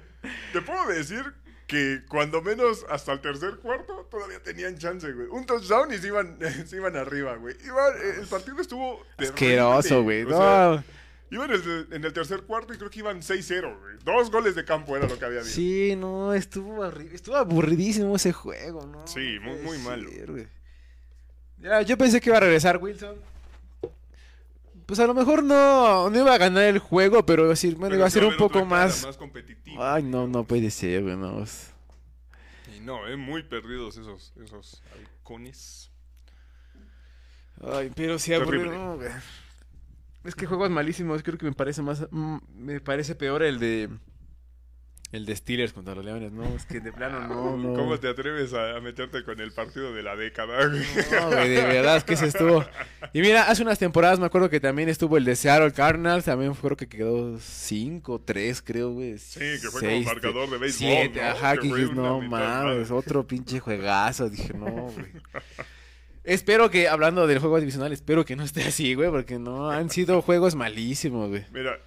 [0.53, 1.23] te puedo decir
[1.67, 5.27] que cuando menos hasta el tercer cuarto todavía tenían chance, güey.
[5.31, 6.37] Un touchdown y se iban,
[6.67, 7.55] se iban arriba, güey.
[7.65, 10.23] Iban- el partido estuvo Asqueroso, güey.
[10.23, 10.83] o sea, No.
[11.31, 13.95] Iban en el, en el tercer cuarto y creo que iban 6-0, güey.
[14.03, 15.53] Dos goles de campo era lo que había habido.
[15.53, 19.05] Sí, no, estuvo, estuvo aburridísimo ese juego, ¿no?
[19.07, 20.09] Sí, muy- muy malo.
[21.57, 23.15] Ya, yo pensé que iba a regresar Wilson.
[24.85, 27.73] Pues a lo mejor no, no iba a ganar el juego, pero iba a decir,
[27.73, 29.03] bueno, Pero iba a ser un poco más...
[29.03, 29.83] más competitivo.
[29.83, 31.43] Ay, no, no puede ser, güey, no.
[32.75, 35.89] Y no, eh, muy perdidos esos, esos halcones.
[37.63, 39.09] Ay, pero sí aburrido, no, güey.
[40.25, 42.07] Es que juegos malísimos, creo que me parece más...
[42.11, 43.89] mm, me parece peor el de...
[45.11, 47.73] El de Steelers contra los Leones, no, es que de plano no, no.
[47.73, 50.81] ¿Cómo te atreves a, a meterte con el partido de la década, güey?
[51.11, 52.65] No, güey, de verdad es que se estuvo.
[53.13, 56.53] Y mira, hace unas temporadas me acuerdo que también estuvo el de Seattle Cardinals, también
[56.55, 59.17] creo que quedó 5, 3, creo, güey.
[59.19, 61.27] Sí, que fue como marcador de béisbol, 7, ¿no?
[61.27, 62.85] ajá, Que dije, no mames, madre".
[62.91, 64.29] otro pinche juegazo.
[64.29, 65.05] Dije, no, güey.
[66.25, 69.89] Espero que, hablando del juego divisional, espero que no esté así, güey, porque no, han
[69.89, 71.45] sido juegos malísimos, güey.
[71.53, 71.79] Mira,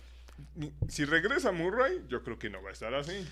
[0.88, 3.26] si regresa Murray, yo creo que no va a estar así.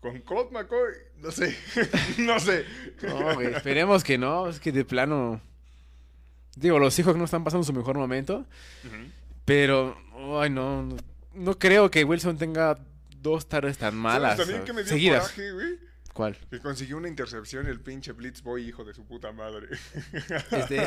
[0.00, 1.56] Con Colt McCoy, no sé,
[2.18, 2.64] no sé.
[3.02, 5.40] No, güey, esperemos que no, es que de plano...
[6.56, 8.44] Digo, los hijos no están pasando su mejor momento.
[9.44, 9.96] Pero,
[10.40, 10.96] ay, no, no,
[11.34, 12.78] no creo que Wilson tenga
[13.20, 14.36] dos tardes tan ¿Sabes malas.
[14.36, 15.22] también que me dio seguidas.
[15.30, 15.78] coraje, güey?
[16.12, 16.36] ¿Cuál?
[16.50, 19.68] Que consiguió una intercepción el pinche Blitzboy, hijo de su puta madre.
[20.50, 20.86] Este.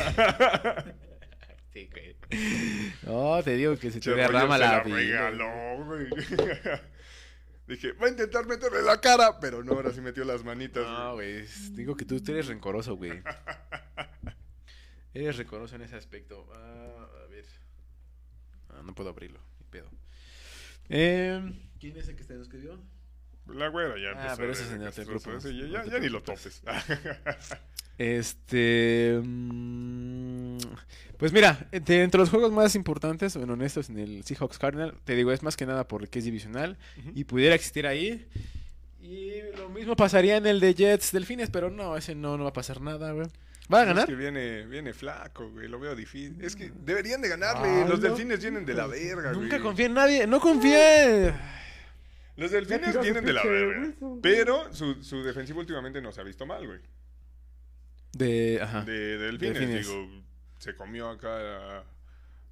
[1.72, 2.16] sí, güey.
[3.02, 6.08] No, te digo que se te derrama Rogers la se la regaló, güey.
[7.66, 10.84] Dije, va a intentar meterle la cara, pero no, ahora sí metió las manitas.
[10.84, 11.44] No, güey.
[11.72, 13.20] Digo que tú, tú eres rencoroso, güey.
[15.12, 16.46] Eres rencoroso en ese aspecto.
[16.54, 17.46] Ah, a ver.
[18.68, 19.40] Ah, no puedo abrirlo.
[19.58, 19.90] Ni pedo.
[20.90, 21.40] Eh,
[21.80, 22.78] ¿Quién es el que te escribió?
[23.54, 24.36] La güera ya Ah, empezó.
[24.38, 25.32] pero ese es en de- grupo.
[25.36, 26.62] ese Ya, No te ya ni lo topes.
[27.98, 29.18] Este.
[29.22, 30.58] mm,
[31.16, 35.32] Pues mira, entre los juegos más importantes, bueno, honestos, en el Seahawks Cardinal, te digo,
[35.32, 36.76] es más que nada porque es divisional
[37.14, 38.26] y pudiera existir ahí.
[39.00, 42.50] Y lo mismo pasaría en el de Jets Delfines, pero no, ese no, no va
[42.50, 43.28] a pasar nada, güey.
[43.72, 44.06] ¿Va a Es ganar?
[44.06, 45.66] que viene, viene flaco, güey.
[45.68, 46.36] Lo veo difícil.
[46.44, 47.66] Es que deberían de ganarle.
[47.68, 48.08] Ay, Los no.
[48.08, 49.42] delfines vienen de la verga, güey.
[49.44, 51.64] Nunca confía en nadie, no confía.
[52.36, 53.92] Los delfines vienen de la verga.
[54.22, 56.80] Pero su, su defensiva últimamente no se ha visto mal, güey.
[58.12, 58.82] De, ajá.
[58.84, 59.86] De, de delfines, Delfines.
[59.88, 60.22] digo.
[60.58, 61.28] Se comió acá
[61.78, 61.84] a,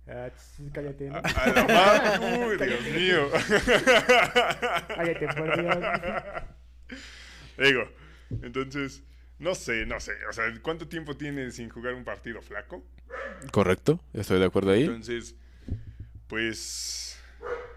[0.07, 0.31] Ah,
[0.75, 1.17] cállate, ¿no?
[1.17, 2.21] a- a la mar.
[2.47, 3.31] Uy, Dios mío.
[4.89, 5.77] Cállate, por Dios.
[7.57, 7.89] Digo,
[8.43, 9.03] entonces,
[9.39, 10.13] no sé, no sé.
[10.29, 12.85] O sea, ¿cuánto tiempo tiene sin jugar un partido flaco?
[13.51, 14.83] Correcto, estoy de acuerdo ahí.
[14.85, 15.35] Entonces,
[16.27, 17.14] pues,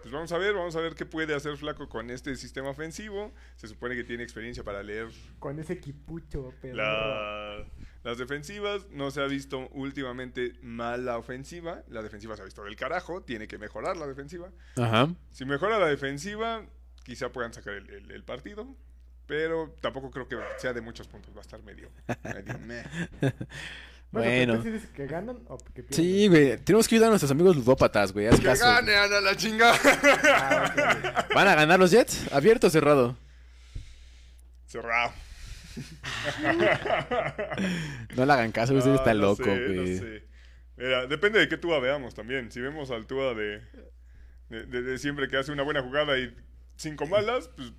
[0.09, 3.33] pues vamos a ver, vamos a ver qué puede hacer Flaco con este sistema ofensivo.
[3.57, 6.75] Se supone que tiene experiencia para leer Con ese equipucho, pero.
[6.75, 7.65] la-
[8.03, 8.87] las defensivas.
[8.89, 11.83] No se ha visto últimamente mal la ofensiva.
[11.89, 13.21] La defensiva se ha visto del carajo.
[13.21, 14.49] Tiene que mejorar la defensiva.
[14.77, 15.09] Ajá.
[15.31, 16.65] Si mejora la defensiva,
[17.03, 18.65] quizá puedan sacar el, el- el partido.
[19.25, 21.33] Pero tampoco creo que sea de muchos puntos.
[21.35, 21.91] Va a estar medio,
[22.23, 22.83] medio meh.
[24.09, 24.53] Bueno, Bueno.
[24.53, 25.93] pero ¿tú sí dices que ganan o que pierden?
[25.93, 26.57] Sí, güey.
[26.59, 28.27] Tenemos que ayudar a nuestros amigos ludópatas, güey.
[28.27, 28.65] Haz ¡Que caso.
[28.65, 29.77] gane, Ana, la chingada!
[30.33, 31.27] Ah.
[31.35, 32.31] ¿Van a ganar los Jets?
[32.31, 33.17] ¿Abierto o cerrado?
[34.65, 35.11] Cerrado.
[38.15, 39.97] No le hagan caso, usted Ah, está no loco, sé, no güey.
[39.97, 40.23] sé.
[40.77, 42.51] Mira, depende de qué Tua veamos también.
[42.51, 43.61] Si vemos al Tua de,
[44.49, 46.35] de, de- de siempre que hace una buena jugada y
[46.77, 47.71] cinco malas, pues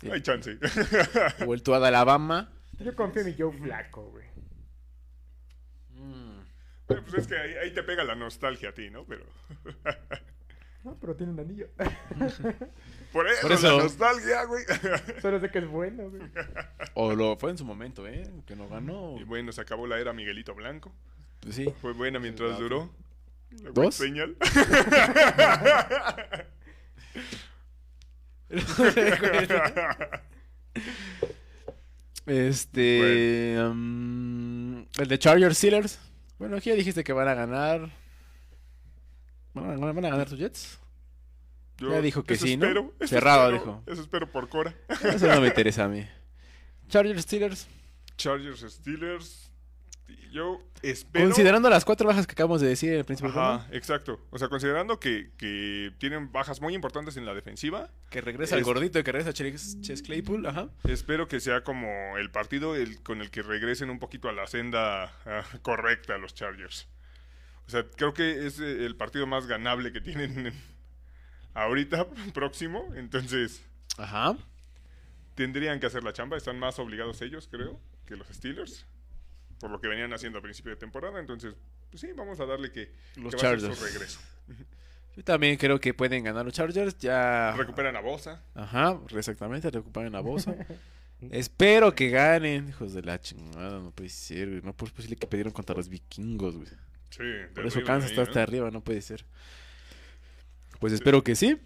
[0.00, 0.10] Sí.
[0.10, 0.58] hay chance.
[1.46, 2.52] Vuelto a Alabama.
[2.78, 4.24] Yo confío en mi Joe Flaco, güey.
[6.86, 9.04] Pues es que ahí, ahí te pega la nostalgia a ti, ¿no?
[9.04, 9.24] Pero
[10.84, 11.68] No, pero tiene un anillo.
[13.10, 13.76] por eso, Por eso.
[13.78, 14.64] la nostalgia, güey.
[15.22, 16.22] Solo sé que es bueno, güey.
[16.92, 18.30] O lo fue en su momento, ¿eh?
[18.46, 19.16] Que no ganó.
[19.18, 20.92] y bueno, se acabó la era Miguelito Blanco.
[21.40, 21.72] Pues sí.
[21.80, 22.90] Fue buena mientras duró.
[23.62, 23.94] La ¿Dos?
[23.94, 24.36] Señal.
[32.26, 33.56] Este.
[33.60, 35.98] um, el de Chargers Steelers.
[36.38, 37.90] Bueno, aquí ya dijiste que van a ganar.
[39.54, 40.78] ¿Van a, van a ganar sus Jets?
[41.78, 42.66] Yo Ya dijo que sí, ¿no?
[42.66, 43.82] espero, Cerrado, espero, dijo.
[43.92, 44.74] Eso espero por Cora.
[45.02, 46.06] Eso no me interesa a mí.
[46.88, 47.68] Chargers Steelers.
[48.16, 49.50] Chargers Steelers.
[50.32, 51.26] Yo espero.
[51.26, 54.20] Considerando las cuatro bajas que acabamos de decir en el principio Ajá, exacto.
[54.30, 58.62] O sea, considerando que, que tienen bajas muy importantes en la defensiva, que regresa el
[58.62, 60.44] Es- gordito y que regresa Ches Ches Claypool.
[60.46, 60.68] Ajá.
[60.88, 61.86] espero que sea como
[62.18, 66.34] el partido el, con el que regresen un poquito a la senda ah, correcta los
[66.34, 66.88] Chargers.
[67.66, 70.52] O sea, creo que es eh, el partido más ganable que tienen
[71.54, 72.92] ahorita, próximo.
[72.96, 73.64] Entonces,
[73.98, 74.36] Ajá.
[75.36, 76.36] tendrían que hacer la chamba.
[76.36, 78.84] Están más obligados ellos, creo, que los Steelers.
[79.58, 81.20] Por lo que venían haciendo a principio de temporada.
[81.20, 81.54] Entonces,
[81.90, 83.78] pues sí, vamos a darle que, Los que va a ser Chargers.
[83.78, 84.20] su regreso.
[85.16, 86.98] Yo también creo que pueden ganar los Chargers.
[86.98, 87.54] Ya.
[87.56, 88.42] Recuperan a Bosa.
[88.54, 90.54] Ajá, exactamente, recuperan a Bosa.
[91.30, 94.62] Espero que ganen, hijos de la chingada, no puede ser, güey.
[94.62, 96.68] No es posible que perdieron contra los vikingos, güey.
[97.10, 97.22] Sí,
[97.54, 98.28] Por eso Kansas está ¿no?
[98.28, 99.24] hasta arriba, no puede ser.
[100.80, 101.58] Pues espero que sí.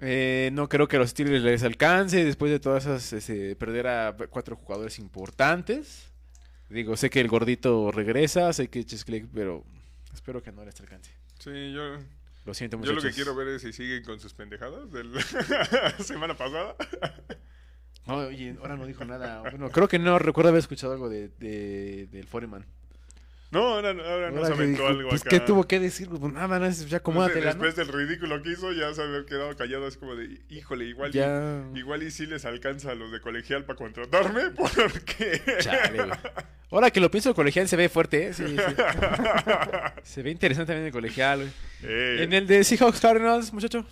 [0.00, 3.86] Eh, no creo que a los Steelers les alcance después de todas esas, ese, perder
[3.86, 6.10] a cuatro jugadores importantes.
[6.68, 9.64] Digo, sé que el gordito regresa, sé que Chesclick, pero
[10.12, 11.10] espero que no les alcance.
[11.38, 11.98] Sí, yo,
[12.46, 13.04] Lo siento, yo muchachos.
[13.04, 15.20] lo que quiero ver es si siguen con sus pendejadas de la
[15.98, 16.74] semana pasada.
[18.06, 19.40] No, oye, ahora no dijo nada.
[19.42, 22.64] Bueno, creo que no recuerdo haber escuchado algo de, de- del Foreman.
[23.54, 25.30] No, ahora, ahora no Ahora se que aventó dijo, algo pues, acá.
[25.30, 26.08] ¿qué tuvo que decir?
[26.08, 26.48] Pues nada
[26.88, 27.62] ya acomódatela, ¿no?
[27.62, 31.12] Después del ridículo que hizo, ya se había quedado callado así como de, híjole, igual,
[31.14, 35.40] y- igual y sí les alcanza a los de colegial para contratarme, porque...
[35.60, 36.02] Chale.
[36.70, 38.34] Ahora que lo pienso, el colegial se ve fuerte, ¿eh?
[38.34, 38.54] Sí, sí.
[40.02, 41.50] Se ve interesante también el colegial, güey.
[41.84, 43.86] Eh, En el de Seahawks Cardinals, muchacho.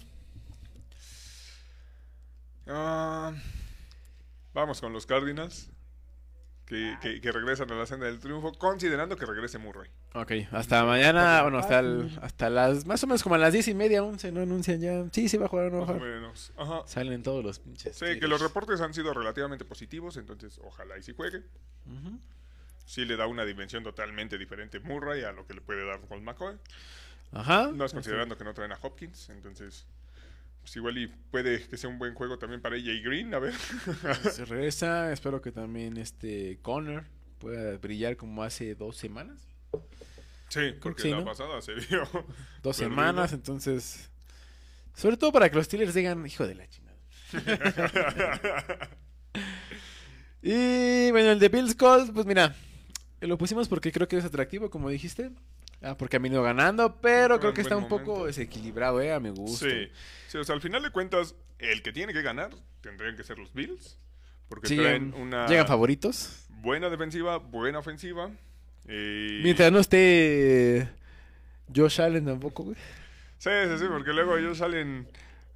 [2.67, 3.33] ah,
[4.53, 5.69] vamos con los Cardinals.
[6.67, 9.91] Que, que- que regresan a la senda del triunfo, considerando que regrese Murray.
[10.15, 13.69] Ok, hasta mañana, bueno, hasta, el- hasta las, más o menos como a las diez
[13.69, 14.41] y media, once, ¿no?
[14.41, 15.05] Anuncian ya.
[15.13, 16.53] Sí, sí va a jugar o no va a Más menos.
[16.57, 16.83] Ajá.
[16.87, 17.97] Salen todos los pinches.
[17.97, 21.39] Sí, que los reportes han sido relativamente positivos, entonces ojalá y si juegue.
[21.87, 22.19] Ujú.
[22.85, 26.23] Sí le da una dimensión totalmente diferente Murray a lo que le puede dar Colt
[26.23, 26.57] McCoy.
[27.33, 27.71] Ajá.
[27.73, 29.87] No es considerando que no traen a Hopkins, entonces
[30.63, 33.55] pues igual y puede que sea un buen juego también para AJ Green, a ver.
[34.33, 37.05] Se regresa, espero que también este Connor
[37.39, 39.49] pueda brillar como hace dos semanas.
[40.49, 41.25] Sí, porque sí, la ¿no?
[41.25, 42.07] pasada se vio.
[42.63, 44.11] Dos semanas, entonces.
[44.95, 46.99] Sobre todo para que los Steelers digan, hijo de la chingada.
[50.43, 52.55] y bueno, el de Bills Colts, pues mira,
[53.23, 55.31] lo pusimos porque creo que es atractivo, como dijiste.
[55.83, 59.31] Ah, porque ha venido ganando, pero creo que está un poco desequilibrado, eh, a mi
[59.31, 59.67] gusto.
[59.69, 59.91] Sí.
[60.29, 63.39] sí, o sea, al final de cuentas, el que tiene que ganar tendrían que ser
[63.39, 63.99] los Bills.
[64.49, 66.47] Porque Sí, traen llegan, una llegan favoritos.
[66.61, 68.31] buena defensiva, buena ofensiva.
[68.87, 70.89] eh, Mientras no esté
[71.75, 72.77] Josh Allen tampoco, güey.
[73.39, 75.09] Sí, sí, sí, porque luego ellos salen.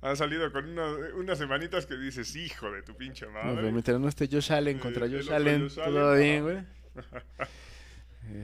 [0.03, 3.55] Han salido con una- unas semanitas que dices, hijo de tu pinche No, madre.
[3.57, 6.43] pero mientras no esté Josh Allen Eh, contra el Josh Allen, Josh todo Allen, bien,
[6.45, 6.59] güey.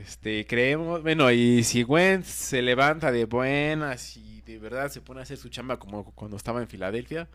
[0.01, 5.19] Este, creemos, bueno, y si Wentz se levanta de buenas y de verdad se pone
[5.19, 7.27] a hacer su chamba como cuando estaba en Filadelfia.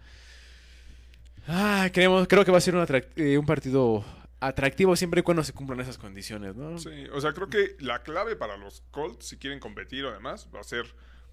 [1.47, 2.87] Ah, creemos, creo que va a ser un,
[3.17, 4.05] eh, un partido
[4.41, 6.79] atractivo siempre y cuando se cumplan esas condiciones, ¿no?
[6.79, 10.61] Sí, o sea, creo que la clave para los Colts, si quieren competir además, va
[10.61, 10.87] a ser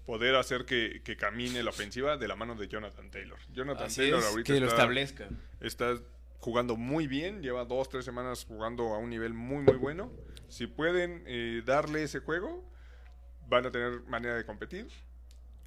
[0.06, 3.38] poder hacer que, que camine la ofensiva de la mano de Jonathan Taylor.
[3.52, 5.28] Jonathan Así Taylor es, ahorita que lo está, establezca.
[5.60, 5.94] está
[6.38, 10.10] jugando muy bien, lleva dos, tres semanas jugando a un nivel muy, muy bueno.
[10.48, 12.64] Si pueden eh, darle ese juego,
[13.48, 14.88] van a tener manera de competir.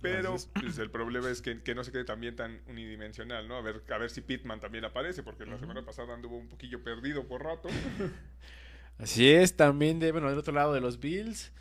[0.02, 3.58] Pero pues, el problema es que, que no se quede también tan unidimensional, ¿no?
[3.58, 6.82] A ver, a ver si Pittman también aparece, porque la semana pasada anduvo un poquillo
[6.84, 7.68] perdido por rato.
[8.98, 11.52] Así es, también de, bueno, del otro lado de los Bills.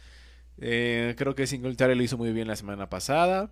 [0.58, 3.50] eh, creo que Singletary lo hizo muy bien la semana pasada.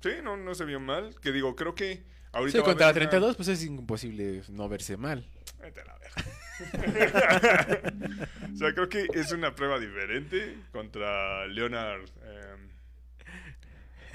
[0.00, 1.14] Sí, no, no se vio mal.
[1.20, 2.02] Que digo, creo que
[2.32, 2.58] ahorita.
[2.58, 5.26] Sí, contra la haber una- 32, pues es imposible no verse mal.
[5.60, 6.22] Vete a la verga.
[8.52, 12.04] o sea, creo que es una prueba diferente contra Leonard.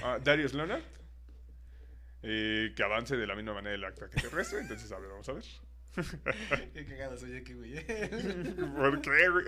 [0.02, 0.82] ah, Darius Leonard.
[2.22, 4.60] eh, que avance de la misma manera el ataque terrestre.
[4.60, 5.44] Entonces, a ver, vamos a ver.
[6.74, 7.74] Qué cagado soy aquí, güey.
[8.76, 9.44] ¿Por qué, güey?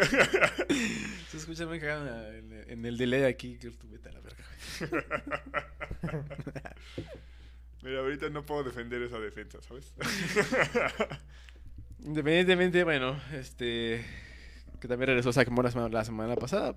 [1.28, 3.56] Se escucha muy cagado en, el delay aquí.
[3.58, 4.44] Que tú vete a la verga,
[4.80, 5.04] güey.
[7.82, 9.94] Mira, ahorita no puedo defender esa defensa, ¿sabes?
[12.04, 14.04] Independientemente, bueno, este.
[14.80, 16.74] Que también regresó Zach Moore la semana, la semana pasada.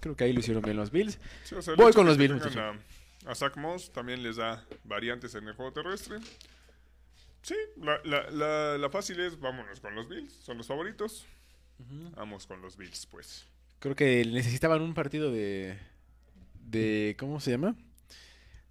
[0.00, 1.18] Creo que ahí lo hicieron bien los Bills.
[1.44, 2.74] Sí, o sea, el Voy con los Bills, A,
[3.26, 6.18] a Zach Moss también les da variantes en el juego terrestre.
[7.42, 10.32] Sí, la, la, la, la fácil es vámonos con los Bills.
[10.32, 11.26] Son los favoritos.
[12.16, 13.46] Vamos con los Bills, pues.
[13.78, 15.78] Creo que necesitaban un partido de.
[16.64, 17.76] de ¿Cómo se llama?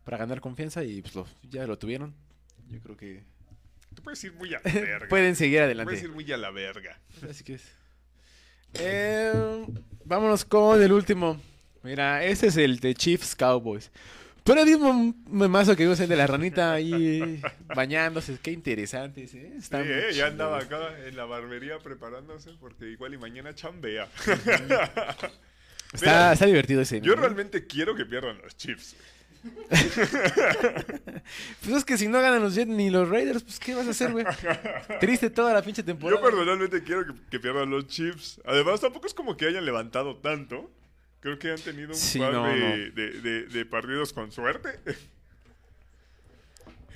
[0.05, 2.13] Para ganar confianza y pues lo- ya lo tuvieron.
[2.69, 3.23] Yo creo que
[3.93, 5.07] Tú puedes ir muy a la verga.
[5.09, 5.99] pueden seguir Puedes adelante.
[5.99, 6.97] ir muy a la verga.
[7.29, 7.63] Así que es.
[8.75, 9.33] Eh,
[10.05, 11.39] vámonos con el último.
[11.83, 13.91] Mira, este es el de Chiefs Cowboys.
[14.43, 17.41] Pero el mismo memazo que vimos el de la ranita ahí
[17.75, 18.37] bañándose.
[18.41, 19.49] Qué interesante ese, ¿eh?
[19.53, 23.55] Sí, Está muy eh, ya andaba acá en la barbería preparándose porque igual y mañana
[23.55, 24.07] chambea.
[25.93, 26.99] Está, Mira, está divertido ese.
[26.99, 27.21] Yo ¿no?
[27.21, 28.95] realmente quiero que pierdan los Chiefs.
[31.61, 33.91] Pues es que si no ganan los Jets ni los Raiders, pues ¿qué vas a
[33.91, 34.25] hacer, güey?
[34.99, 36.21] Triste toda la pinche temporada.
[36.21, 38.39] Yo personalmente quiero que, que pierdan los Chiefs.
[38.45, 40.69] Además, tampoco es como que hayan levantado tanto.
[41.19, 42.93] Creo que han tenido un Sí, par no, de, no.
[42.93, 44.69] de- de- de partidos con suerte.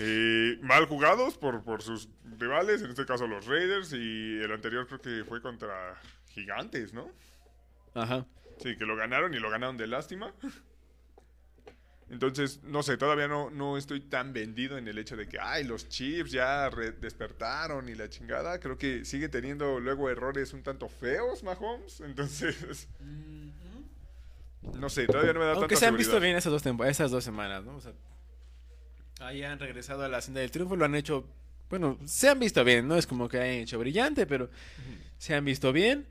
[0.02, 4.88] Eh, mal jugados por, por sus rivales, en este caso los Raiders, y el anterior
[4.88, 7.12] creo que fue contra Gigantes, ¿no?
[7.93, 8.26] Ajá.
[8.64, 10.34] Sí, que lo ganaron y lo ganaron de lástima.
[12.10, 15.64] Entonces, no sé, todavía no, no estoy tan vendido en el hecho de que, ay,
[15.64, 18.60] los Chiefs ya despertaron y la chingada.
[18.60, 21.99] Creo que sigue teniendo luego errores un tanto feos, Mahomes.
[22.05, 22.88] Entonces,
[24.62, 27.12] no sé, todavía no me da Aunque tanta se han visto bien esas dos, esas
[27.12, 27.76] dos semanas, ¿no?
[27.76, 27.93] O sea,
[29.20, 31.28] ahí han regresado a la senda del triunfo, lo han hecho,
[31.70, 34.49] bueno, se han visto bien, no es como que hayan hecho brillante, pero
[35.20, 36.07] se han visto bien.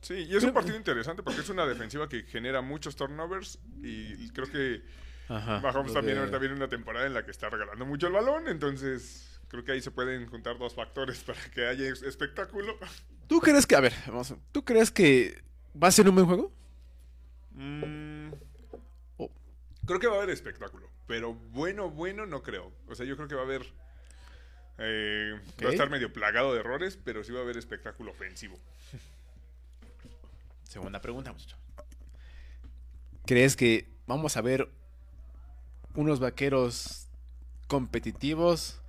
[0.00, 4.30] Sí, y es un partido interesante porque es una defensiva que genera muchos turnovers y
[4.30, 4.80] creo que
[5.28, 5.60] Ajá.
[5.60, 9.40] Mahomes también ahorita viene una temporada en la que está regalando mucho el balón, entonces
[9.48, 12.78] creo que ahí se pueden juntar dos factores para que haya es- espectáculo.
[13.26, 15.42] ¿Tú crees que, a ver, vamos, a- ¿tú crees que
[15.80, 16.52] va a ser un buen juego?
[17.52, 18.30] Mm,
[19.86, 22.72] creo que va a haber espectáculo, pero bueno, bueno no creo.
[22.88, 23.62] O sea, yo creo que va a haber
[24.80, 25.32] Eh,
[25.64, 28.56] Va a estar medio plagado de errores, pero sí va a haber espectáculo ofensivo.
[30.62, 31.56] Segunda pregunta, muchacho.
[33.26, 34.70] ¿Crees que vamos a ver
[35.94, 37.08] unos vaqueros
[37.66, 38.80] competitivos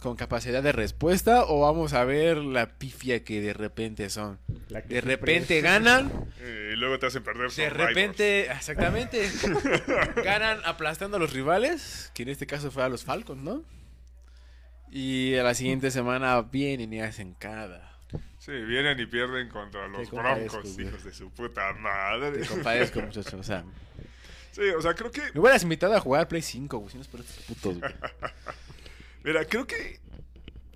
[0.00, 4.38] con capacidad de respuesta o vamos a ver la pifia que de repente son?
[4.68, 5.64] La que De repente es.
[5.64, 7.76] ganan, Eh, y luego te hacen perder de Survivors.
[7.88, 9.30] repente, exactamente,
[10.24, 13.62] ganan aplastando a los rivales, que en este caso fue a los Falcons, ¿no?
[14.90, 17.98] Y a la siguiente semana vienen y hacen cada.
[18.38, 22.40] Sí, vienen y pierden contra los Broncos, hijos de su puta madre.
[22.42, 23.32] Te compadezco, muchachos.
[23.34, 23.64] O sea,
[24.54, 25.22] Sí, o sea, creo que.
[25.34, 27.92] me hubieras invitado a jugar Play 5, güey, si no es por estos putos, güey.
[29.24, 30.00] Mira, creo que.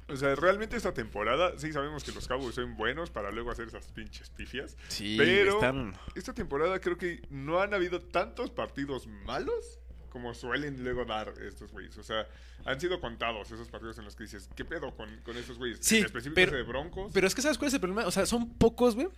[0.08, 3.68] O sea, realmente esta temporada, sí sabemos que los Cowboys son buenos para luego hacer
[3.68, 4.74] esas pinches pifias.
[4.88, 5.94] Sí, Pero- están...
[6.14, 11.70] Esta temporada creo que no han habido tantos partidos malos como suelen luego dar estos
[11.72, 11.98] güeyes.
[11.98, 12.26] O sea,
[12.64, 15.80] han sido contados esos partidos en los que dices, ¿qué pedo con, con estos güeyes?
[15.82, 17.10] Sí, en específico pero- ese de Broncos.
[17.12, 18.06] Pero es que ¿sabes cuál es el problema?
[18.06, 19.08] O sea, son pocos, güey.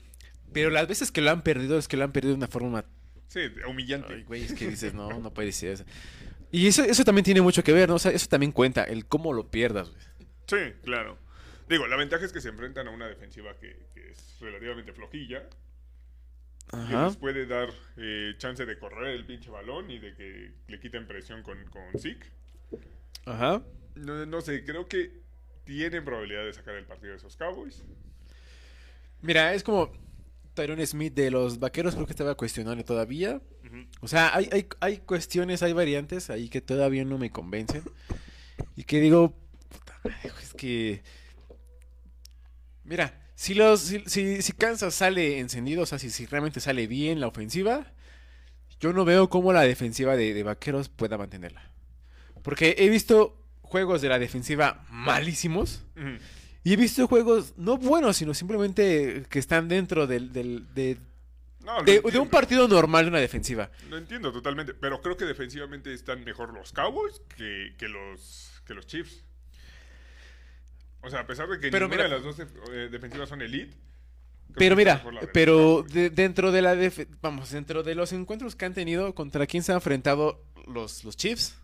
[0.52, 2.84] Pero las veces que lo han perdido es que lo han perdido de una forma...
[3.30, 4.12] sí, humillante.
[4.12, 5.84] Ay, güey, es que dices, no, no puede ser eso.
[6.52, 7.94] Y eso, eso también tiene mucho que ver, ¿no?
[7.94, 10.02] O sea, eso también cuenta, el cómo lo pierdas, güey.
[10.46, 11.16] Sí, claro.
[11.68, 15.48] Digo, la ventaja es que se enfrentan a una defensiva que, que es relativamente flojilla.
[16.68, 17.06] Que Ajá.
[17.06, 21.06] les puede dar eh, chance de correr el pinche balón y de que le quiten
[21.06, 22.26] presión con, con Zeke.
[23.26, 23.62] Ajá.
[23.94, 25.20] No, no sé, creo que
[25.64, 27.84] tienen probabilidad de sacar el partido de esos Cowboys.
[29.22, 29.92] Mira, es como
[30.54, 33.40] Tyrone Smith de los vaqueros, creo que estaba cuestionable todavía.
[34.00, 37.82] O sea, hay, hay, hay cuestiones, hay variantes ahí que todavía no me convencen.
[38.76, 39.34] Y que digo,
[39.68, 40.00] puta
[40.42, 41.02] es que.
[42.84, 46.86] Mira, si los si, si, si Kansas sale encendido, o sea, si, si realmente sale
[46.86, 47.92] bien la ofensiva,
[48.80, 51.70] yo no veo cómo la defensiva de, de vaqueros pueda mantenerla.
[52.42, 55.84] Porque he visto juegos de la defensiva malísimos.
[55.96, 56.18] Ujú.
[56.62, 60.98] Y he visto juegos no buenos, sino simplemente que están dentro del, del- de,
[61.64, 62.22] No, lo de- de entiendo.
[62.22, 63.70] un partido normal de una defensiva.
[63.88, 68.74] Lo entiendo totalmente, pero creo que defensivamente están mejor los Cowboys que, que los que
[68.74, 69.24] los Chiefs.
[71.02, 73.40] O sea, a pesar de que Pero ninguna mira- de las dos eh, defensivas son
[73.40, 73.74] elite.
[74.56, 75.02] Pero mira,
[75.32, 79.46] pero de- dentro de la def- vamos, dentro de los encuentros que han tenido, ¿contra
[79.46, 81.56] quién se han enfrentado los, los Chiefs?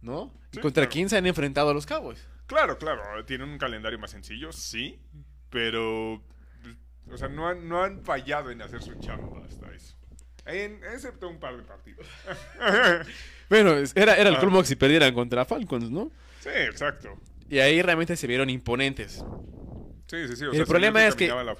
[0.00, 0.32] ¿No?
[0.52, 0.90] ¿Y contra claro.
[0.92, 2.20] quién se han enfrentado los Cowboys?
[2.46, 5.00] Claro, claro, tienen un calendario más sencillo, sí,
[5.50, 6.22] pero
[7.10, 9.96] o sea, no han, no han fallado en hacer su chamba hasta eso.
[10.46, 12.06] En, excepto un par de partidos.
[13.50, 16.10] Bueno, era, era el colmo que si perdieran contra Falcons, ¿no?
[16.40, 17.20] sí, exacto.
[17.48, 19.22] Y ahí realmente se vieron imponentes.
[20.06, 20.44] Sí, sí, sí.
[20.46, 21.54] O El sea, problema es que la.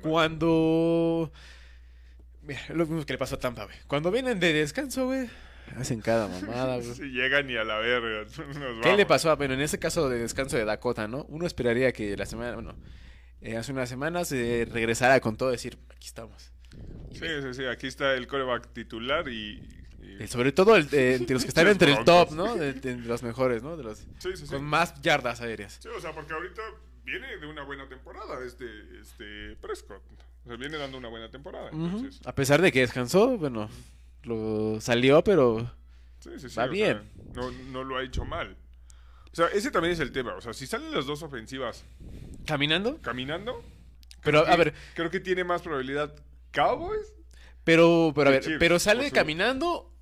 [0.00, 1.30] Cuando...
[2.42, 3.76] Mira, lo mismo que le pasó a Tampa, güey.
[3.86, 5.28] Cuando vienen de descanso, güey,
[5.76, 6.94] hacen cada mamada, güey.
[6.94, 8.24] Si llegan y a la verga.
[8.58, 9.30] nos ¿Qué le pasó?
[9.30, 11.24] a- Bueno, en ese caso de descanso de Dakota, ¿no?
[11.28, 12.76] Uno esperaría que la semana, bueno,
[13.40, 16.52] eh, hace unas semanas eh, regresara con todo, decir, aquí estamos.
[17.10, 17.64] Y Sí, ve, sí, sí.
[17.66, 19.62] Aquí está el coreback titular y.
[20.20, 22.32] eh, sobre todo el- eh, entre los que están entre el top.
[22.32, 22.54] ¿no?
[22.56, 23.76] De, de los mejores, ¿no?
[23.76, 24.46] De los Sí, sí, sí.
[24.46, 25.78] con más yardas aéreas.
[25.82, 26.62] Sí, o sea, porque ahorita
[27.04, 28.66] viene de una buena temporada este,
[29.00, 30.02] este Prescott.
[30.44, 31.70] O sea, viene dando una buena temporada.
[31.72, 33.68] Entonces, A pesar de que descansó, bueno,
[34.26, 35.72] lo salió, pero
[36.18, 36.56] sí, sí, sí.
[36.56, 37.00] Va bien.
[37.32, 38.56] sea, no, no lo ha hecho mal.
[39.32, 40.34] O sea, ese también es el tema.
[40.34, 41.84] O sea, si salen las dos ofensivas
[42.46, 43.00] caminando.
[43.02, 43.62] caminando.
[44.22, 46.14] Pero, a ver, Creo que tiene más probabilidad
[46.52, 47.12] Cowboys.
[47.64, 49.92] pero, pero a ver, Chiefs, pero sale su- caminando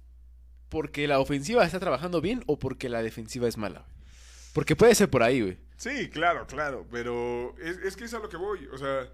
[0.69, 3.85] porque la ofensiva está trabajando bien o porque la defensiva es mala.
[4.55, 5.59] Porque puede ser por ahí, güey.
[5.77, 6.87] Sí, claro, claro.
[6.91, 8.67] Pero es, es que es a lo que voy.
[8.73, 9.09] O sea,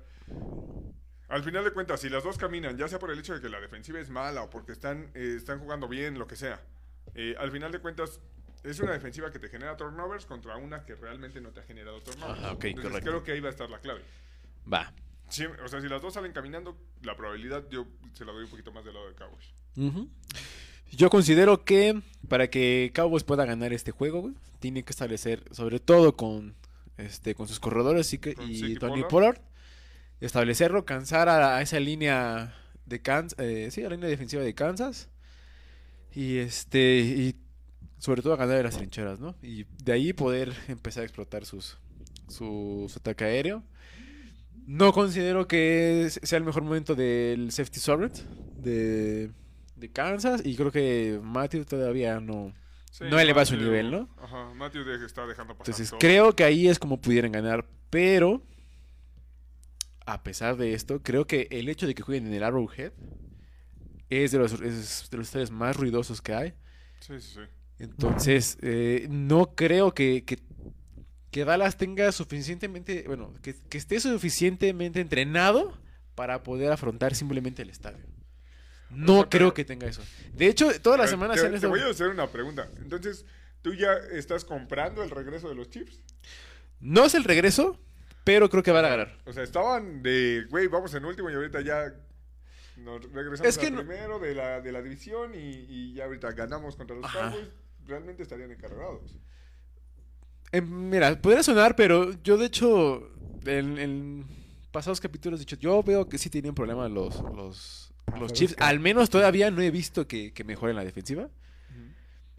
[1.31, 3.49] al final de cuentas, si las dos caminan, ya sea por el hecho de que
[3.49, 6.61] la defensiva es mala o porque están, eh, están jugando bien, lo que sea,
[7.15, 8.21] eh, al final de cuentas
[8.63, 12.03] es una defensiva que te genera turnovers contra una que realmente no te ha generado
[12.03, 12.39] turnovers.
[12.39, 13.11] Ajá, ok, Entonces, correcto.
[13.11, 14.03] creo que ahí va a estar la clave.
[14.71, 14.93] Va.
[15.29, 18.51] Sí, o sea, si las dos salen caminando, la probabilidad yo se la doy un
[18.51, 19.55] poquito más del lado de Cowboys.
[20.91, 25.79] Yo considero que para que Cowboys pueda ganar este juego, güey, tiene que establecer, sobre
[25.79, 26.57] todo con
[26.99, 29.09] este con sus corredores y, que, Con y Tony Pollard.
[29.09, 29.41] Pollard,
[30.21, 32.55] establecerlo, cansar a, a esa línea
[32.87, 33.39] de Kansas,
[33.73, 35.09] sí, a la línea defensiva de Kansas
[36.15, 37.37] y este y
[37.99, 39.37] sobre todo ganar de las trincheras, ¿no?
[39.43, 41.79] Y de ahí poder empezar a explotar sus
[42.29, 43.63] su, su ataque aéreo.
[44.67, 48.17] No considero que sea el mejor momento del safety servant
[48.57, 49.31] de,
[49.77, 52.53] de Kansas y creo que Matthew todavía no.
[52.93, 54.09] Sí, No eleva su nivel, ¿no?
[54.23, 55.99] Ajá, Matthew está dejando pasar Entonces todo.
[55.99, 58.43] creo que ahí es como pudieran ganar, pero
[60.07, 62.93] a pesar de esto, creo que el hecho de que jueguen en el Arrowhead
[64.09, 66.55] es de los, es de los estadios más ruidosos que hay.
[67.01, 67.41] Sí, sí, sí.
[67.79, 70.39] Entonces, eh, no creo que, que
[71.31, 75.79] que Dallas tenga suficientemente, bueno, que, que esté suficientemente entrenado
[76.17, 78.05] para poder afrontar simplemente el estadio.
[78.91, 80.03] No sea, creo pero- que tenga eso.
[80.35, 82.69] De hecho, todas las semanas te, se han te voy a hacer una pregunta.
[82.83, 83.25] Entonces,
[83.63, 86.01] ¿tú ya estás comprando el regreso de los Chiefs?
[86.81, 87.79] No es el regreso,
[88.25, 89.19] pero creo que van a ganar.
[89.27, 91.95] O sea, estaban de, güey, vamos en último y ahorita ya
[92.77, 96.05] nos regresamos Es que al no- primero de la, de la división y, y ya
[96.05, 97.31] ahorita ganamos contra los Ajá.
[97.31, 97.49] Cowboys.
[97.87, 99.17] Realmente estarían encargados.
[100.53, 103.11] Eh, mira, podría sonar, pero yo de hecho,
[103.47, 104.27] en, en
[104.73, 108.55] pasados capítulos he dicho, yo veo que sí tienen problemas los, los, los Chiefs.
[108.57, 111.29] que- Al menos todavía no he visto que, que mejoren la defensiva.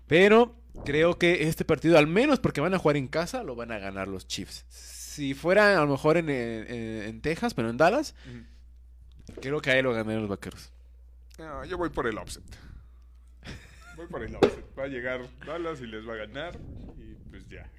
[0.08, 0.56] Pero
[0.86, 3.80] creo que este partido, al menos porque van a jugar en casa, lo van a
[3.80, 4.66] ganar los Chiefs.
[5.12, 8.16] Si fuera a lo mejor en, en- en Texas, pero en Dallas,
[9.42, 10.72] creo que ahí lo ganarían los vaqueros.
[11.38, 12.44] No, yo voy por el offset.
[13.98, 14.64] Voy por el offset.
[14.80, 16.58] Va a llegar Dallas y les va a ganar.
[16.98, 17.70] Y pues ya.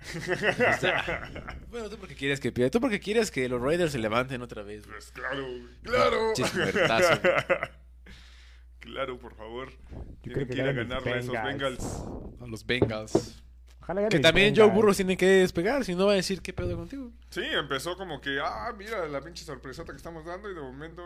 [1.70, 2.70] Bueno, tú porque quieres que pierda.
[2.70, 4.82] Tú porque quieres que los Raiders se levanten otra vez.
[4.84, 4.92] güey.
[4.98, 5.46] Pues claro,
[5.82, 6.32] claro.
[6.34, 7.20] Chismertazo.
[8.80, 9.72] claro, por favor.
[10.22, 11.32] Yo creo que ir a ganarle esos.
[11.32, 11.84] Bengals.
[12.42, 13.42] A los Bengals.
[13.82, 14.74] Ojalá Que también Joe Bengals.
[14.76, 17.10] Burrows tiene que despegar, si no va a decir qué pedo contigo.
[17.30, 21.02] Sí, empezó como que, ah, mira la pinche sorpresota que estamos dando y de momento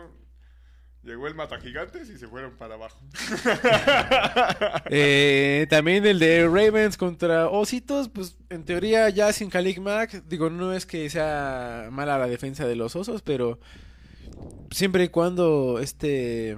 [1.03, 2.99] llegó el mata gigantes y se fueron para abajo.
[4.89, 10.49] Eh, también el de Ravens contra Ositos, pues en teoría ya sin Khalil Mack, digo,
[10.49, 13.59] no es que sea mala la defensa de los Osos, pero
[14.71, 16.57] siempre y cuando este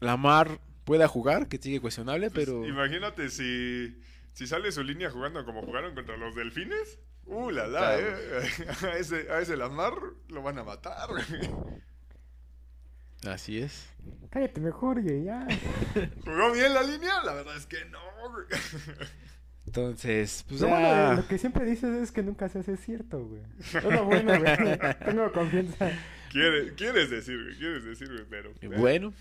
[0.00, 3.96] Lamar pueda jugar, que sigue cuestionable, Pues, pero Imagínate si,
[4.34, 6.98] si sale su línea jugando como jugaron contra los delfines.
[7.26, 8.18] Uh, la la, Claro.
[8.18, 8.48] eh.
[8.92, 9.94] A ese, a ese Lamar
[10.28, 11.08] lo van a matar.
[13.26, 13.88] así es.
[14.30, 15.46] Cállate mejor, güey, ya.
[16.24, 17.22] ¿Jugó bien la línea?
[17.24, 17.98] La verdad es que no.
[18.30, 18.46] güey.
[19.66, 22.76] Entonces, pues Lo bueno ya- de lo que siempre dices es que nunca se hace
[22.76, 23.40] cierto, güey.
[23.60, 24.78] Es lo bueno, güey.
[25.04, 25.90] Tengo confianza.
[26.30, 28.52] Quieres, quieres decir, güey, quieres decir, güey, pero.
[28.78, 29.14] bueno,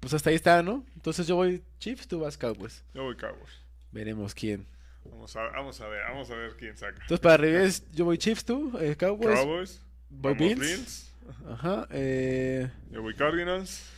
[0.00, 0.84] pues hasta ahí está, ¿no?
[0.94, 2.84] Entonces yo voy Chiefs, tú vas Cowboys.
[2.94, 3.64] Yo voy Cowboys.
[3.92, 4.66] Veremos quién.
[5.04, 7.00] Vamos a, vamos a ver, vamos a ver quién saca.
[7.02, 9.38] Entonces para revés, yo voy Chiefs, tú, eh, Cowboys.
[9.38, 9.80] Cowboys.
[10.10, 11.12] Voy Bills.
[11.46, 12.70] Ajá, eh...
[12.90, 13.90] Yo voy Cardinals.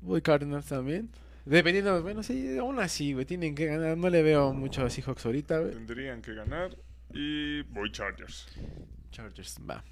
[0.00, 1.10] Voy Cardinals también.
[1.44, 3.96] Dependiendo, bueno, sí, aún así, güey, tienen que ganar.
[3.96, 5.72] No le veo mucho a Seahawks ahorita, güey.
[5.72, 6.76] Tendrían que ganar.
[7.12, 8.46] Y voy Chargers.
[9.10, 9.82] Chargers, va.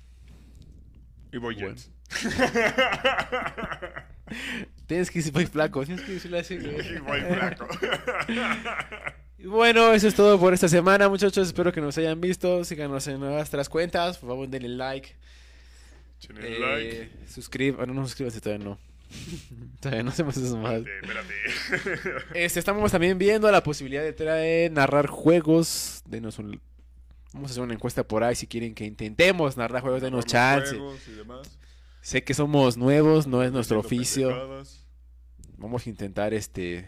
[1.32, 1.70] Y voy Bueno.
[1.70, 1.90] Jets.
[4.86, 7.66] Tienes que decir, voy flaco, tienes que decirlo así, voy flaco.
[9.44, 11.46] Bueno, eso es todo por esta semana, muchachos.
[11.48, 12.64] Espero que nos hayan visto.
[12.64, 14.16] Síganos en nuestras cuentas.
[14.18, 15.14] Por favor, denle like.
[16.18, 17.10] Echen el Eh, like.
[17.28, 18.78] suscrib- bueno, no suscríbanse todavía, no.
[19.80, 20.76] todavía no hacemos eso más.
[20.82, 21.34] Espérate,
[21.74, 22.24] espérate.
[22.44, 26.02] Este, estamos también viendo la posibilidad de traer, narrar juegos.
[26.06, 26.58] Denos un...
[27.34, 30.70] Vamos a hacer una encuesta por ahí si quieren que intentemos narrar juegos, denos chance.
[30.70, 31.58] juegos y demás.
[32.06, 34.28] Sé que somos nuevos, no es nuestro oficio.
[34.28, 34.86] pendejadas.
[35.58, 36.86] Vamos a intentar este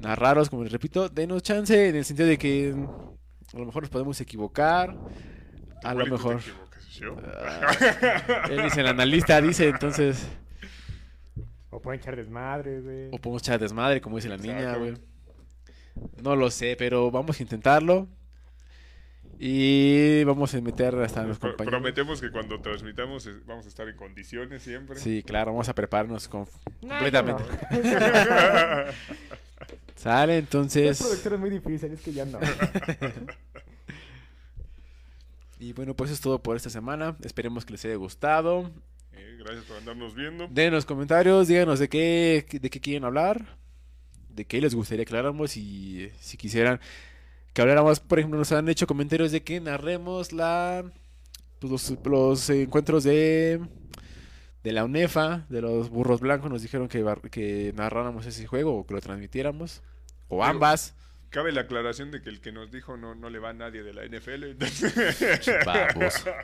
[0.00, 2.74] narraros, como les repito, denos chance en el sentido de que
[3.52, 4.98] a lo mejor nos podemos equivocar.
[5.84, 6.40] A lo mejor.
[6.90, 7.14] ¿yo?
[7.24, 10.26] Ah, él dice, el analista dice, entonces.
[11.70, 13.08] O pueden echar desmadre, güey.
[13.12, 14.94] O podemos echar desmadre, como dice la niña, güey.
[16.20, 18.08] No lo sé, pero vamos a intentarlo.
[19.38, 21.80] Y vamos a meter hasta los compañeros.
[21.80, 24.96] Prometemos que cuando transmitamos eh, vamos a estar en condiciones siempre.
[24.96, 26.46] Sí, claro, vamos a prepararnos con-
[26.82, 27.42] No, completamente.
[27.42, 27.74] no.
[29.96, 30.98] Sale, entonces.
[31.00, 32.38] productor es muy difícil, es que ya no.
[35.58, 37.16] Y bueno, pues eso es todo por esta semana.
[37.22, 38.70] Esperemos que les haya gustado.
[39.12, 40.46] Eh, gracias por andarnos viendo.
[40.50, 43.56] Denos comentarios, díganos de qué, de qué quieren hablar,
[44.28, 46.80] de qué les gustaría que habláramos y si quisieran
[47.54, 50.84] que habláramos, por ejemplo, nos han hecho comentarios de que narremos la
[51.60, 53.60] pues, los, los encuentros de
[54.62, 58.94] de la UNEFA, de los burros blancos, nos dijeron que, narráramos ese juego o que
[58.94, 59.82] lo transmitiéramos,
[60.28, 60.94] o Pero- ambas.
[61.28, 63.82] Cabe la aclaración de que el que nos dijo no, no le va a nadie
[63.82, 64.54] de la NFL.
[65.66, 66.30] Baboso.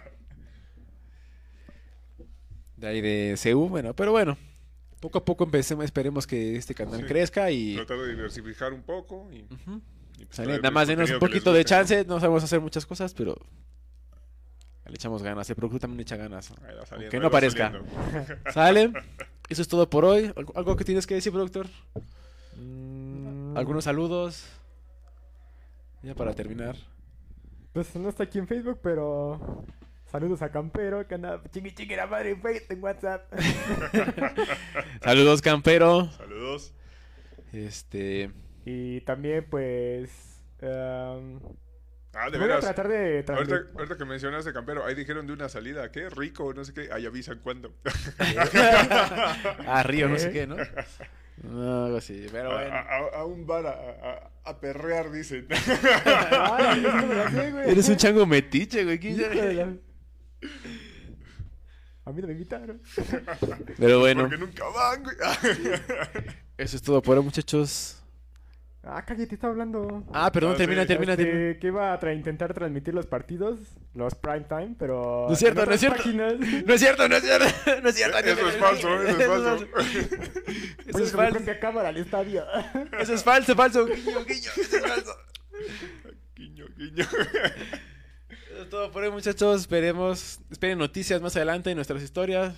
[2.76, 4.38] De ahí de CU, bueno, pero bueno,
[5.00, 7.06] poco a poco empecemos, esperemos que este canal Sí.
[7.06, 7.74] crezca y...
[7.76, 9.44] Tratar de diversificar un poco y
[10.24, 13.14] pues Sale, nada más denos un que poquito de chance, no sabemos hacer muchas cosas,
[13.14, 13.36] pero
[14.90, 16.52] le echamos ganas, el producto también le echa ganas.
[16.90, 17.72] Ahí no parezca.
[18.52, 18.92] ¿Sale?
[19.48, 20.32] Eso es todo por hoy.
[20.36, 21.68] ¿Algo, algo que tienes que decir, productor?
[22.56, 24.46] Mm, ¿Algunos saludos?
[26.02, 26.76] Ya para terminar.
[27.72, 29.64] Pues no está aquí en Facebook, pero.
[30.10, 33.32] Saludos a Campero, que anda chingui chingui la madre en Facebook, en WhatsApp.
[35.04, 36.10] Saludos, campero.
[36.10, 36.72] Saludos.
[37.52, 38.32] Este...
[38.96, 40.10] y también, pues.
[40.60, 41.40] em,
[42.12, 45.48] Ah, de Voy a tratar de Ahorita, ahorita que mencionaste Campero, ahí dijeron de una
[45.48, 46.10] salida, ¿qué?
[46.10, 47.72] Rico, no sé qué, ahí avisan cuándo.
[49.66, 50.32] Ah, Río, no sé ¿Eh?
[50.32, 50.56] qué, ¿no?
[51.44, 52.74] No, algo así, pero A, bueno.
[52.76, 55.46] a- a un bar a, a- a perrear, dicen.
[56.04, 56.82] Ay,
[57.52, 57.70] güey.
[57.70, 58.98] Eres un chango metiche, güey.
[62.04, 62.82] A mí no me invitaron.
[63.78, 65.16] Pero bueno, Porque nunca van, güey.
[66.58, 67.99] eso es todo por hoy, muchachos.
[68.82, 70.04] Ah, cállate, está hablando.
[70.14, 71.58] Ah, perdón, Ah, termina, sí, termina, Este, termina.
[71.58, 73.58] que iba a tra- intentar transmitir los partidos,
[73.94, 75.26] los prime time, pero.
[75.28, 75.98] No es cierto, no es cierto.
[75.98, 76.34] páginas.
[76.66, 77.44] No es cierto, no es cierto,
[77.82, 78.18] no es cierto.
[78.24, 79.66] Eso es falso, eso es falso.
[80.86, 81.34] Eso es falso.
[81.36, 82.42] propia cámara al estadio.
[82.98, 83.84] Eso es falso, falso.
[83.86, 85.14] Guiño, guiño, eso es falso.
[86.34, 87.04] Guiño, guiño.
[87.04, 89.60] Eso es todo por hoy, muchachos.
[89.60, 92.54] Esperemos, esperen noticias más adelante en nuestras historias.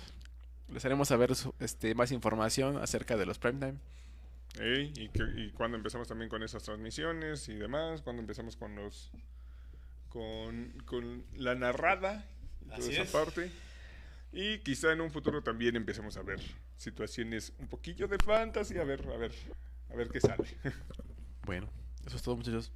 [0.71, 3.75] Les haremos saber este, más información acerca de los primetime.
[4.59, 8.75] Ey, y, que- y cuando empezamos también con esas transmisiones y demás, cuando empezamos con
[8.75, 9.11] los
[10.09, 12.25] con, con la narrada
[12.61, 13.11] y toda Así esa es.
[13.11, 13.51] parte.
[14.31, 16.39] Y quizá en un futuro también empecemos a ver
[16.77, 19.31] situaciones un poquillo de fantasy, a ver, a ver,
[19.91, 20.43] a ver qué sale.
[21.45, 21.67] Bueno,
[22.05, 22.71] eso es todo, muchachos.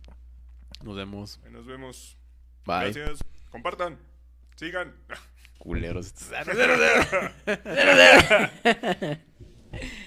[0.84, 1.39] Nos vemos.
[1.49, 2.17] Nos vemos.
[2.65, 2.91] Bye.
[2.91, 3.19] Gracias.
[3.49, 3.97] Compartan.
[4.57, 4.93] Sigan.
[5.57, 6.13] Culeros.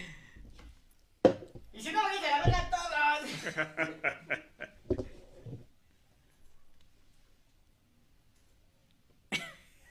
[1.80, 3.30] Y si no, dice la verga a todos.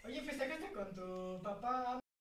[0.06, 2.00] Oye, festejaste con tu papá.